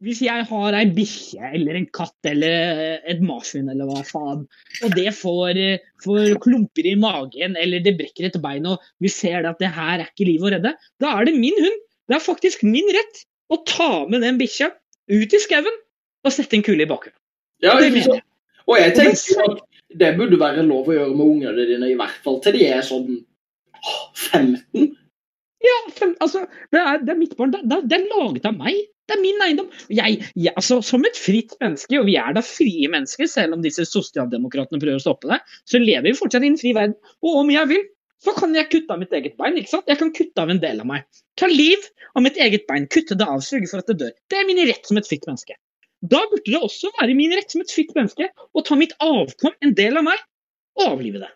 hvis 0.05 0.19
jeg 0.21 0.43
har 0.49 0.75
ei 0.77 0.85
bikkje 0.93 1.51
eller 1.55 1.77
en 1.79 1.85
katt 1.95 2.27
eller 2.29 2.99
et 3.07 3.21
marsvin 3.23 3.69
eller 3.71 3.87
hva 3.89 4.03
faen, 4.05 4.43
og 4.83 4.95
det 4.95 5.13
får, 5.15 5.57
eh, 5.57 5.79
får 6.03 6.35
klumper 6.43 6.85
i 6.91 6.95
magen 6.99 7.55
eller 7.57 7.79
det 7.79 7.95
brekker 7.97 8.27
et 8.27 8.41
bein 8.43 8.67
og 8.69 8.83
vi 9.01 9.07
ser 9.09 9.47
at 9.49 9.57
det 9.59 9.71
her 9.73 9.99
er 10.03 10.09
ikke 10.11 10.27
liv 10.27 10.41
å 10.41 10.51
redde, 10.51 10.75
da 10.99 11.13
er 11.17 11.25
det 11.25 11.35
min 11.39 11.55
hund. 11.57 11.79
Det 12.07 12.15
er 12.19 12.25
faktisk 12.25 12.63
min 12.67 12.85
rett 12.93 13.23
å 13.49 13.63
ta 13.65 14.05
med 14.11 14.21
den 14.21 14.37
bikkja 14.37 14.69
ut 15.09 15.33
i 15.33 15.39
skauen 15.41 15.79
og 16.25 16.31
sette 16.35 16.53
en 16.59 16.63
kule 16.65 16.83
i 16.83 16.89
bakgrunnen. 16.89 17.17
Ja. 17.63 17.77
Og 18.67 18.77
jeg 18.77 18.93
tenker 18.97 19.41
at 19.45 19.59
det 19.99 20.11
burde 20.17 20.39
være 20.41 20.65
lov 20.67 20.89
å 20.89 20.97
gjøre 20.97 21.15
med 21.15 21.31
ungene 21.37 21.67
dine, 21.69 21.89
i 21.91 21.97
hvert 21.99 22.19
fall 22.25 22.41
til 22.43 22.57
de 22.57 22.67
er 22.67 22.83
sånn 22.85 23.09
åh, 23.15 24.03
15. 24.31 24.91
Ja, 25.65 25.77
fem, 25.95 26.11
altså, 26.21 26.43
det 26.73 26.81
er, 26.81 26.99
det 27.01 27.13
er 27.13 27.17
mitt 27.17 27.33
barn. 27.39 27.53
Det, 27.53 27.63
det, 27.69 27.79
det 27.89 27.97
er 27.97 28.11
laget 28.11 28.45
av 28.49 28.57
meg. 28.59 28.83
Det 29.05 29.15
er 29.15 29.21
min 29.21 29.41
eiendom. 29.45 29.67
Jeg, 29.93 30.19
jeg, 30.33 30.53
altså, 30.57 30.79
som 30.85 31.05
et 31.05 31.17
fritt 31.17 31.53
menneske, 31.61 31.97
og 31.99 32.07
vi 32.09 32.17
er 32.21 32.35
da 32.35 32.41
frie 32.45 32.89
mennesker, 32.91 33.29
selv 33.29 33.57
om 33.57 33.65
disse 33.65 33.85
sosialdemokratene 33.89 34.81
prøver 34.81 34.99
å 34.99 35.03
stoppe 35.03 35.29
det, 35.31 35.39
så 35.69 35.81
lever 35.81 36.09
vi 36.09 36.15
fortsatt 36.17 36.45
i 36.45 36.51
en 36.53 36.59
fri 36.61 36.73
verden. 36.77 36.97
Og 37.25 37.41
om 37.43 37.51
jeg 37.53 37.71
vil, 37.71 37.83
så 38.25 38.33
kan 38.37 38.55
jeg 38.57 38.69
kutte 38.71 38.95
av 38.95 39.01
mitt 39.01 39.13
eget 39.13 39.37
bein. 39.39 39.57
ikke 39.59 39.73
sant? 39.75 39.89
Jeg 39.91 40.01
kan 40.01 40.13
kutte 40.15 40.41
av 40.41 40.53
en 40.53 40.61
del 40.61 40.81
av 40.81 40.89
meg. 40.89 41.05
Ta 41.39 41.49
liv 41.51 41.85
av 42.15 42.25
mitt 42.25 42.39
eget 42.41 42.65
bein, 42.69 42.89
kutte 42.91 43.17
det 43.19 43.27
av, 43.29 43.43
sørge 43.45 43.69
for 43.71 43.83
at 43.83 43.91
det 43.91 43.99
dør. 44.01 44.15
Det 44.31 44.39
er 44.39 44.49
min 44.49 44.63
rett 44.65 44.89
som 44.89 45.01
et 45.01 45.09
fritt 45.09 45.27
menneske. 45.29 45.57
Da 46.03 46.21
burde 46.29 46.51
det 46.51 46.61
også 46.61 46.91
være 46.99 47.15
min 47.17 47.33
rett 47.33 47.51
som 47.51 47.63
et 47.63 47.71
fritt 47.71 47.95
menneske 47.97 48.27
å 48.53 48.63
ta 48.65 48.77
mitt 48.77 48.93
avkom, 49.01 49.55
en 49.63 49.75
del 49.77 49.97
av 50.01 50.05
meg, 50.05 50.21
og 50.79 50.95
avlive 50.97 51.23
det. 51.23 51.31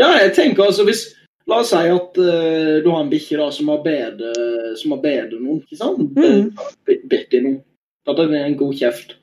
Ja, 0.00 0.10
jeg 0.18 0.34
tenker 0.36 0.68
altså 0.68 0.84
hvis 0.88 1.06
La 1.50 1.58
oss 1.62 1.72
si 1.72 1.78
at 1.90 2.18
uh, 2.22 2.76
du 2.84 2.86
har 2.86 3.00
en 3.02 3.10
bikkje 3.10 3.40
da 3.40 3.48
som 3.54 3.70
har 3.72 3.80
bedet 3.82 4.32
som 4.78 4.94
har 4.94 5.00
bedet 5.02 5.40
noen, 5.40 5.58
ikke 5.64 5.78
sant? 5.80 6.04
Mm. 6.14 6.52
I 6.86 7.40
noen. 7.42 7.58
Det 8.06 8.26
er 8.28 8.36
en 8.44 8.56
god 8.60 8.78
kjeft. 8.78 9.16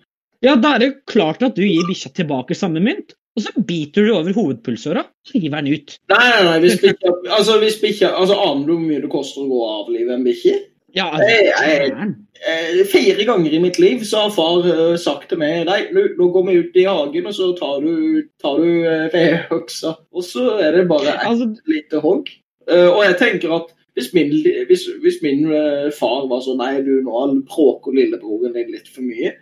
Ja, 0.44 0.56
da 0.60 0.76
er 0.76 0.84
det 0.84 0.89
klart 1.10 1.44
at 1.44 1.58
du 1.58 1.63
gir 1.65 1.88
bikkja 1.88 2.12
tilbake 2.15 2.56
samme 2.56 2.84
mynt, 2.84 3.15
og 3.36 3.44
så 3.44 3.63
biter 3.68 4.08
du 4.08 4.13
over 4.15 4.36
hovedpulsåra 4.36 5.04
og 5.04 5.36
hiver 5.36 5.63
den 5.63 5.80
ut. 5.80 5.96
Nei, 6.12 6.26
nei, 6.26 6.44
nei, 6.48 6.58
hvis 6.63 6.80
bikkja 6.84 7.15
altså, 7.38 7.58
hvis 7.63 7.80
bikkja 7.82 8.13
altså, 8.15 8.38
Aner 8.46 8.68
du 8.68 8.76
hvor 8.76 8.86
mye 8.86 9.04
det 9.04 9.12
koster 9.12 9.44
å 9.44 9.50
gå 9.50 9.60
og 9.63 9.74
avlive 9.82 10.15
en 10.15 10.28
bikkje? 10.28 10.56
Ja, 10.95 11.08
jeg, 11.21 11.49
jeg. 11.54 12.13
Eh, 12.49 12.80
fire 12.89 13.25
ganger 13.28 13.54
i 13.54 13.60
mitt 13.62 13.78
liv 13.82 14.02
så 14.08 14.23
har 14.25 14.32
far 14.34 14.65
eh, 14.65 14.95
sagt 14.97 15.28
til 15.30 15.41
meg 15.41 15.67
Nei, 15.67 15.80
nå, 15.93 16.06
nå 16.17 16.30
går 16.34 16.45
vi 16.47 16.56
ut 16.63 16.80
i 16.80 16.86
hagen, 16.88 17.28
og 17.30 17.36
så 17.36 17.49
tar 17.60 17.84
du, 17.84 18.23
tar 18.41 18.62
du 18.62 18.88
vedøksa. 19.13 19.95
Og 20.15 20.25
så 20.25 20.45
er 20.58 20.78
det 20.80 20.88
bare 20.89 21.13
et 21.13 21.28
Altså, 21.30 21.49
lite 21.69 22.02
hogg. 22.06 22.32
Og 22.69 22.99
jeg 23.02 23.17
tenker 23.17 23.54
at 23.56 23.71
hvis 23.97 24.12
min, 24.13 24.30
hvis, 24.69 24.84
hvis 25.02 25.17
min 25.25 25.47
far 25.97 26.28
var 26.30 26.43
sånn 26.45 26.60
Nei, 26.62 26.75
du, 26.86 26.99
nå 27.06 27.23
bråker 27.49 27.95
lillebroren 27.97 28.54
din 28.56 28.69
litt 28.73 28.89
for 28.93 29.06
mye. 29.06 29.34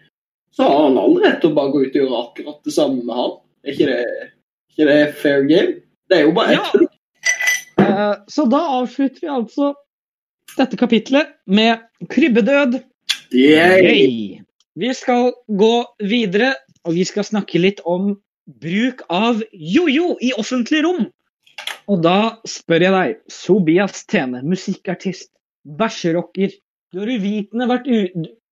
Så 0.55 0.65
har 0.65 0.87
han 0.87 0.97
all 0.97 1.17
rett 1.21 1.41
til 1.43 1.51
å 1.51 1.57
bare 1.57 1.73
gå 1.73 1.83
ut 1.83 1.91
og 1.91 1.99
gjøre 2.01 2.21
akkurat 2.23 2.61
det 2.65 2.73
samme 2.73 3.03
med 3.05 3.13
han. 3.13 3.35
Er 3.67 3.75
ikke 3.75 3.89
det, 3.91 4.29
ikke 4.73 4.87
det 4.89 5.01
fair 5.19 5.43
game? 5.49 5.75
Det 6.09 6.21
er 6.21 6.23
jo 6.29 6.37
bare 6.37 6.55
ett 6.55 6.87
Ja. 7.77 8.23
så 8.27 8.47
da 8.49 8.63
avslutter 8.79 9.21
vi 9.21 9.29
altså 9.29 9.73
dette 10.55 10.79
kapitlet 10.79 11.33
med 11.45 11.83
krybbedød. 12.13 12.79
Yay! 13.35 14.39
Vi 14.77 14.93
skal 14.93 15.33
gå 15.47 15.73
videre, 16.05 16.53
og 16.85 16.95
vi 16.95 17.03
skal 17.07 17.25
snakke 17.27 17.59
litt 17.59 17.81
om 17.85 18.13
bruk 18.61 19.03
av 19.11 19.41
jojo 19.51 20.15
i 20.23 20.31
offentlig 20.37 20.83
rom. 20.85 21.07
Og 21.91 22.03
da 22.03 22.37
spør 22.47 22.85
jeg 22.85 22.93
deg, 22.95 23.17
Sobias 23.31 24.05
Tene, 24.07 24.43
musikkartist, 24.45 25.31
bæsjerocker. 25.79 26.53
Du 26.93 27.01
har 27.01 27.11
uvitende 27.11 27.67
vært 27.67 27.89
u 27.89 27.99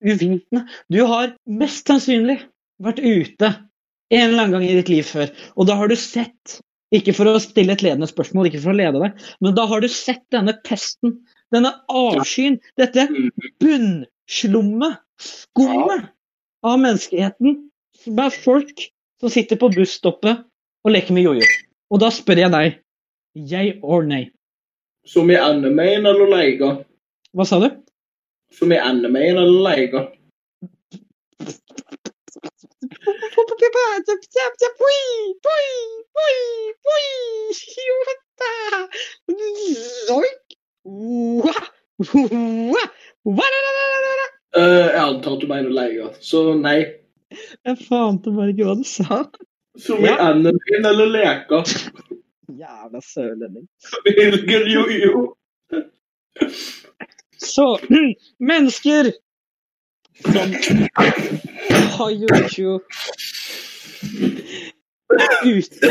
uvitende. 0.05 0.65
Du 0.91 1.01
har 1.07 1.33
mest 1.47 1.87
sannsynlig 1.87 2.39
vært 2.83 2.99
ute 3.01 3.51
en 4.13 4.27
eller 4.27 4.43
annen 4.43 4.55
gang 4.57 4.65
i 4.67 4.75
ditt 4.77 4.91
liv 4.91 5.07
før. 5.07 5.31
Og 5.55 5.69
da 5.69 5.77
har 5.79 5.89
du 5.89 5.95
sett, 5.99 6.59
ikke 6.93 7.15
for 7.17 7.29
å 7.29 7.41
stille 7.41 7.73
et 7.73 7.83
ledende 7.85 8.09
spørsmål, 8.09 8.49
ikke 8.49 8.61
for 8.65 8.73
å 8.73 8.77
lede 8.77 9.01
deg, 9.01 9.23
men 9.41 9.55
da 9.57 9.65
har 9.69 9.81
du 9.81 9.89
sett 9.91 10.23
denne 10.35 10.53
pesten, 10.67 11.17
denne 11.55 11.71
avskyen, 11.89 12.59
dette 12.79 13.07
bunnslummet, 13.63 14.99
skummet 15.21 16.09
av 16.65 16.79
menneskeheten. 16.81 17.61
Som 18.03 18.19
er 18.21 18.35
folk 18.35 18.87
som 19.21 19.31
sitter 19.31 19.59
på 19.59 19.71
busstoppet 19.73 20.43
og 20.85 20.93
leker 20.93 21.15
med 21.15 21.25
jojo. 21.25 21.47
Og 21.93 22.01
da 22.03 22.11
spør 22.13 22.45
jeg 22.45 22.53
deg, 22.53 22.81
Jeg 23.35 23.79
or 23.83 24.05
nei? 24.07 24.29
Som 25.05 25.29
i 25.31 25.35
animeen 25.35 26.05
eller 26.07 26.29
leika? 26.31 26.69
Hva 27.35 27.45
sa 27.47 27.59
du? 27.59 27.67
Som 28.55 28.71
i 28.71 28.79
animeen 28.79 29.37
eller 29.41 29.63
leiga? 29.65 30.05
Eh, 44.55 44.85
jeg 44.93 45.01
antar 45.01 45.33
at 45.35 45.41
du 45.41 45.47
mener 45.49 45.69
leger, 45.73 46.11
så 46.23 46.43
nei. 46.59 46.77
Jeg 47.65 47.77
fante 47.87 48.31
bare 48.35 48.51
ikke 48.53 48.67
hva 48.69 48.75
du 48.79 48.85
sa. 48.87 49.17
Som 49.81 50.05
i 50.05 50.07
Ja. 50.07 50.15
animeen 50.29 50.85
eller 50.85 51.09
leka. 51.11 51.63
Jævla 52.47 53.01
sørlending. 53.03 53.67
Velger 54.05 54.67
jojo. 54.75 55.35
Så 57.37 57.65
mennesker 58.39 59.11
som 60.23 60.87
har 61.97 62.09
jojo 62.09 62.79
ute 65.45 65.87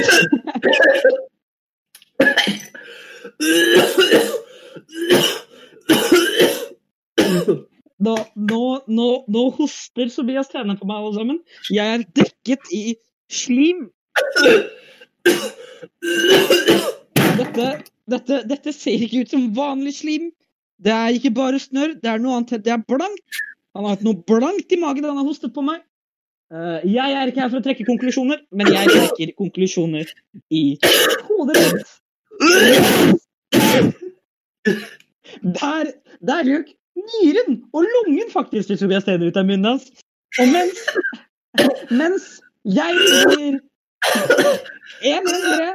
Nå, 8.05 8.15
nå, 8.35 8.63
nå, 8.91 9.09
nå 9.31 9.43
hoster 9.57 10.11
Sobias 10.13 10.51
tjener 10.53 10.77
på 10.81 10.87
meg, 10.89 10.99
alle 10.99 11.15
sammen. 11.17 11.39
Jeg 11.73 11.87
er 11.95 12.03
dekket 12.19 12.73
i 12.75 12.83
slim. 13.33 13.87
Dette, 17.39 17.69
dette, 18.11 18.41
dette 18.51 18.75
ser 18.75 19.07
ikke 19.07 19.25
ut 19.25 19.35
som 19.37 19.47
vanlig 19.57 19.95
slim. 20.01 20.29
Det 20.85 20.93
er 20.93 21.17
ikke 21.17 21.33
bare 21.39 21.63
snørr, 21.63 21.97
det 22.03 22.11
er 22.11 22.21
noe 22.21 22.41
annet. 22.41 22.65
Det 22.67 22.73
er 22.75 22.83
blankt. 22.91 23.43
Han 23.75 23.87
har 23.87 23.97
hatt 23.97 24.07
noe 24.07 24.21
blankt 24.29 24.75
i 24.75 24.79
magen 24.81 25.07
han 25.07 25.19
har 25.19 25.27
hostet 25.27 25.55
på 25.55 25.63
meg. 25.67 25.83
Uh, 26.53 26.79
jeg 26.87 27.15
er 27.17 27.31
ikke 27.31 27.43
her 27.43 27.51
for 27.51 27.63
å 27.63 27.65
trekke 27.65 27.87
konklusjoner, 27.89 28.43
men 28.55 28.69
jeg 28.71 28.91
trekker 28.93 29.33
konklusjoner 29.39 30.11
i 30.55 30.65
hodet 31.31 31.63
mitt. 31.63 31.89
Der, 34.65 35.93
der 36.21 36.41
røk 36.49 36.73
nyren 36.97 37.65
og 37.73 37.85
lungen 37.95 38.31
faktisk 38.33 38.67
til 38.69 38.79
Tobias 38.79 39.03
Stene 39.05 39.29
ut 39.29 39.37
av 39.37 39.47
munnen 39.49 39.65
hans. 39.73 39.91
Og 40.41 40.51
mens, 40.51 40.81
mens 41.91 42.29
jeg 42.65 42.91
en 45.05 45.29
hundre, 45.29 45.69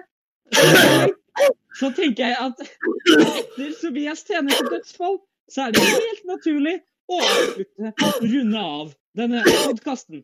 så 1.79 1.91
tenker 1.95 2.25
jeg 2.27 2.35
at 2.39 2.63
etter 2.65 3.75
Tobias 3.81 4.23
Stenes 4.23 4.61
dødsfall, 4.71 5.19
så 5.51 5.67
er 5.67 5.75
det 5.75 5.85
helt 5.85 6.25
naturlig 6.29 6.75
å 7.09 7.19
avslutte, 7.19 7.93
runde 8.21 8.63
av 8.63 8.91
denne 9.17 9.43
podkasten. 9.45 10.23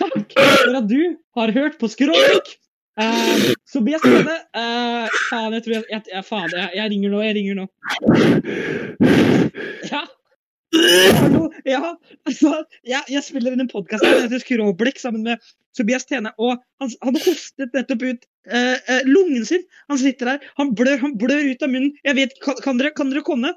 Takk 0.00 0.34
for 0.36 0.76
at 0.78 0.88
du 0.90 1.16
har 1.38 1.52
hørt 1.54 1.78
på 1.80 1.90
Skråblikk. 1.90 2.56
Uh, 3.00 3.52
jeg 3.88 4.00
spennende. 4.02 4.34
uh, 4.52 5.08
Faen, 5.30 5.54
jeg 5.56 5.62
tror 5.64 5.74
jeg, 5.78 5.84
jeg, 5.88 6.02
jeg, 6.12 6.24
faen, 6.28 6.50
jeg, 6.52 6.70
jeg 6.76 6.90
ringer 6.92 7.14
nå. 7.14 7.22
Jeg 7.24 7.36
ringer 7.38 7.54
nå. 7.62 7.68
Ja. 9.88 10.02
Hallo, 10.72 11.50
ja, 11.68 11.80
altså, 12.24 12.50
jeg, 12.88 13.04
jeg 13.12 13.20
spiller 13.26 13.52
inn 13.52 13.60
en 13.60 13.68
podkast 13.68 14.00
som 14.04 14.22
heter 14.24 14.40
Skråblikk 14.40 15.00
sammen 15.00 15.24
med 15.26 15.42
Tobias 15.76 16.06
Tene. 16.08 16.32
Og 16.40 16.54
han, 16.80 16.92
han 17.04 17.18
hostet 17.20 17.76
nettopp 17.76 18.04
ut 18.06 18.24
eh, 18.48 18.78
eh, 18.80 19.02
lungen 19.08 19.44
sin. 19.48 19.66
Han 19.92 20.00
sitter 20.00 20.30
der, 20.32 20.46
han 20.56 20.72
blør, 20.76 20.96
han 21.04 21.16
blør 21.20 21.44
ut 21.50 21.64
av 21.64 21.72
munnen. 21.72 21.92
Jeg 22.08 22.16
vet, 22.16 22.36
Kan, 22.44 22.56
kan, 22.64 22.80
dere, 22.80 22.94
kan 22.96 23.12
dere 23.12 23.24
komme? 23.26 23.52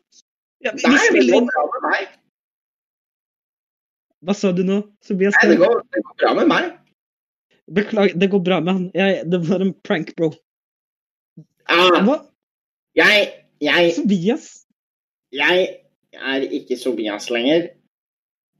Ja, 0.64 0.76
vi 0.76 0.84
Nei, 0.92 1.00
spiller 1.08 1.40
inn. 1.40 1.48
Hva 4.26 4.36
sa 4.36 4.52
du 4.56 4.66
nå, 4.68 4.82
Tobias 5.08 5.40
Nei, 5.40 5.54
det 5.54 5.62
går, 5.64 5.84
det 5.96 6.04
går 6.04 6.20
bra 6.24 6.36
med 6.42 6.52
meg. 6.52 6.74
Beklager, 7.74 8.20
det 8.20 8.30
går 8.30 8.40
bra 8.46 8.60
med 8.60 8.74
han. 8.74 8.92
Jeg, 8.94 9.26
det 9.32 9.40
var 9.50 9.60
en 9.64 9.74
prank, 9.84 10.12
bro. 10.18 10.32
Ah, 11.66 11.98
Hva? 12.06 12.20
jeg, 12.96 13.32
jeg, 13.62 13.94
Sobias? 13.96 14.66
jeg 15.34 15.78
er 16.14 16.46
ikke 16.54 16.78
Sobias 16.78 17.30
lenger. 17.30 17.70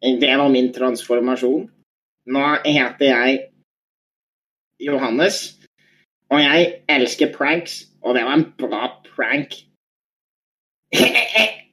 Det 0.02 0.38
var 0.38 0.50
min 0.50 0.74
transformasjon. 0.74 1.70
Nå 2.26 2.46
heter 2.66 3.06
jeg 3.06 3.38
Johannes, 4.82 5.56
og 6.34 6.42
jeg 6.42 6.82
elsker 6.90 7.30
pranks, 7.38 7.86
og 8.02 8.16
det 8.18 8.24
var 8.26 8.34
en 8.34 8.50
bra 8.58 8.90
prank. 9.16 9.54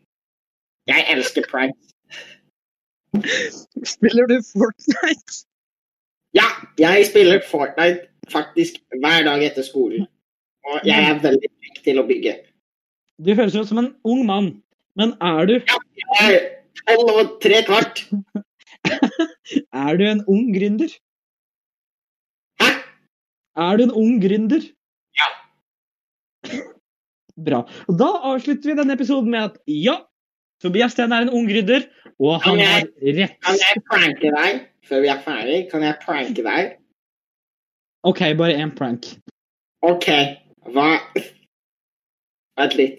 Jeg 0.86 1.06
elsker 1.14 1.44
pranks. 1.50 1.92
Spiller 3.86 4.26
du 4.26 4.40
Fortnite? 4.52 5.46
Jeg 6.80 7.04
spiller 7.06 7.42
Fortnite 7.44 8.06
faktisk 8.32 8.78
hver 9.00 9.26
dag 9.26 9.44
etter 9.44 9.64
skolen. 9.66 10.06
Og 10.64 10.86
jeg 10.86 11.04
er 11.10 11.20
veldig 11.20 11.50
flink 11.50 11.80
til 11.84 12.00
å 12.00 12.06
bygge. 12.08 12.36
Du 13.22 13.34
høres 13.36 13.56
ut 13.58 13.68
som 13.68 13.80
en 13.82 13.90
ung 14.08 14.22
mann, 14.26 14.54
men 14.96 15.14
er 15.20 15.48
du, 15.50 15.54
Ja, 15.58 15.78
Jeg 16.22 16.38
er 16.38 16.96
tolv 16.96 17.10
og 17.12 17.34
tre 17.42 17.60
kvart. 17.66 18.04
er 19.84 19.98
du 20.00 20.04
en 20.06 20.24
ung 20.30 20.48
gründer? 20.54 20.94
Hæ? 22.62 22.70
Er 23.66 23.76
du 23.76 23.84
en 23.84 23.94
ung 24.04 24.16
gründer? 24.22 24.64
Ja. 25.18 25.28
Bra. 27.46 27.62
Og 27.90 28.00
da 28.00 28.10
avslutter 28.32 28.72
vi 28.72 28.78
denne 28.80 28.96
episoden 28.96 29.30
med 29.34 29.50
at 29.50 29.60
ja, 29.68 30.00
Tobias 30.62 30.96
Steen 30.96 31.12
er 31.12 31.26
en 31.26 31.34
ung 31.34 31.48
gründer, 31.50 31.84
og 32.22 32.40
han 32.46 32.60
har 32.62 32.86
rett. 33.02 33.38
Kan 33.44 33.60
jeg 33.60 33.82
pranke 33.90 34.30
deg 34.30 34.68
før 34.92 35.00
vi 35.00 35.08
er 35.08 35.20
ferdig? 35.24 35.58
Kan 35.70 35.82
jeg 35.86 35.96
pranke 36.04 36.42
deg? 36.44 36.74
OK, 38.04 38.20
bare 38.36 38.58
én 38.60 38.74
prank. 38.76 39.06
OK, 39.82 40.08
hva 40.74 40.88
Vent 42.60 42.74
litt. 42.76 42.98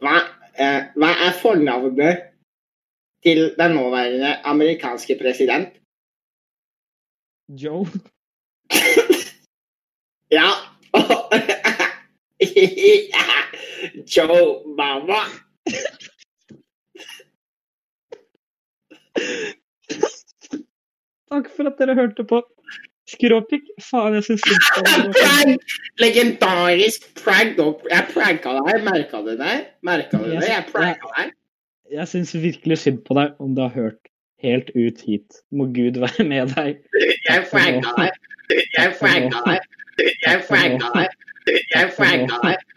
Hva, 0.00 0.14
eh, 0.56 0.88
hva 0.96 1.10
er 1.26 1.34
fornavnet 1.36 2.22
til 3.24 3.54
den 3.58 3.70
nåværende 3.76 4.30
amerikanske 4.48 5.18
president? 5.20 5.68
Joe. 7.48 7.86
Ja. 10.30 10.50
Joe 14.16 14.62
Mama. 14.76 15.20
Takk 21.30 21.48
for 21.50 21.70
at 21.70 21.80
dere 21.80 21.96
hørte 21.98 22.24
på. 22.26 22.42
Skråpikk. 23.06 23.68
Faen, 23.82 24.16
jeg 24.18 24.24
syns! 24.26 24.42
Legendarisk 26.02 27.06
prank. 27.20 27.58
Jeg 27.90 28.08
pranka 28.12 28.54
deg. 28.58 28.82
Merka 28.86 29.22
du 29.22 29.32
det? 29.38 29.56
Merka 29.86 30.18
du 30.22 30.32
det? 30.32 30.42
Jeg 30.48 30.66
pranka 30.72 31.12
deg. 31.18 31.34
Jeg 31.94 32.10
syns 32.10 32.34
virkelig 32.34 32.80
synd 32.82 33.04
på 33.06 33.14
deg 33.18 33.38
om 33.42 33.54
du 33.54 33.62
har 33.62 33.74
hørt 33.74 34.10
helt 34.42 34.72
ut 34.74 35.02
hit. 35.06 35.42
Må 35.54 35.68
Gud 35.74 36.00
være 36.02 36.26
med 36.26 36.54
deg. 36.56 36.82
Jeg 37.28 37.46
pranka 37.52 37.94
deg. 38.00 38.18
Jeg 38.74 38.96
pranka 38.98 39.44
deg. 39.46 39.70
Jeg 40.26 40.42
pranka 40.48 40.90
deg. 40.98 41.20
Jeg 41.74 41.92
pranka 41.98 42.40
deg. 42.42 42.75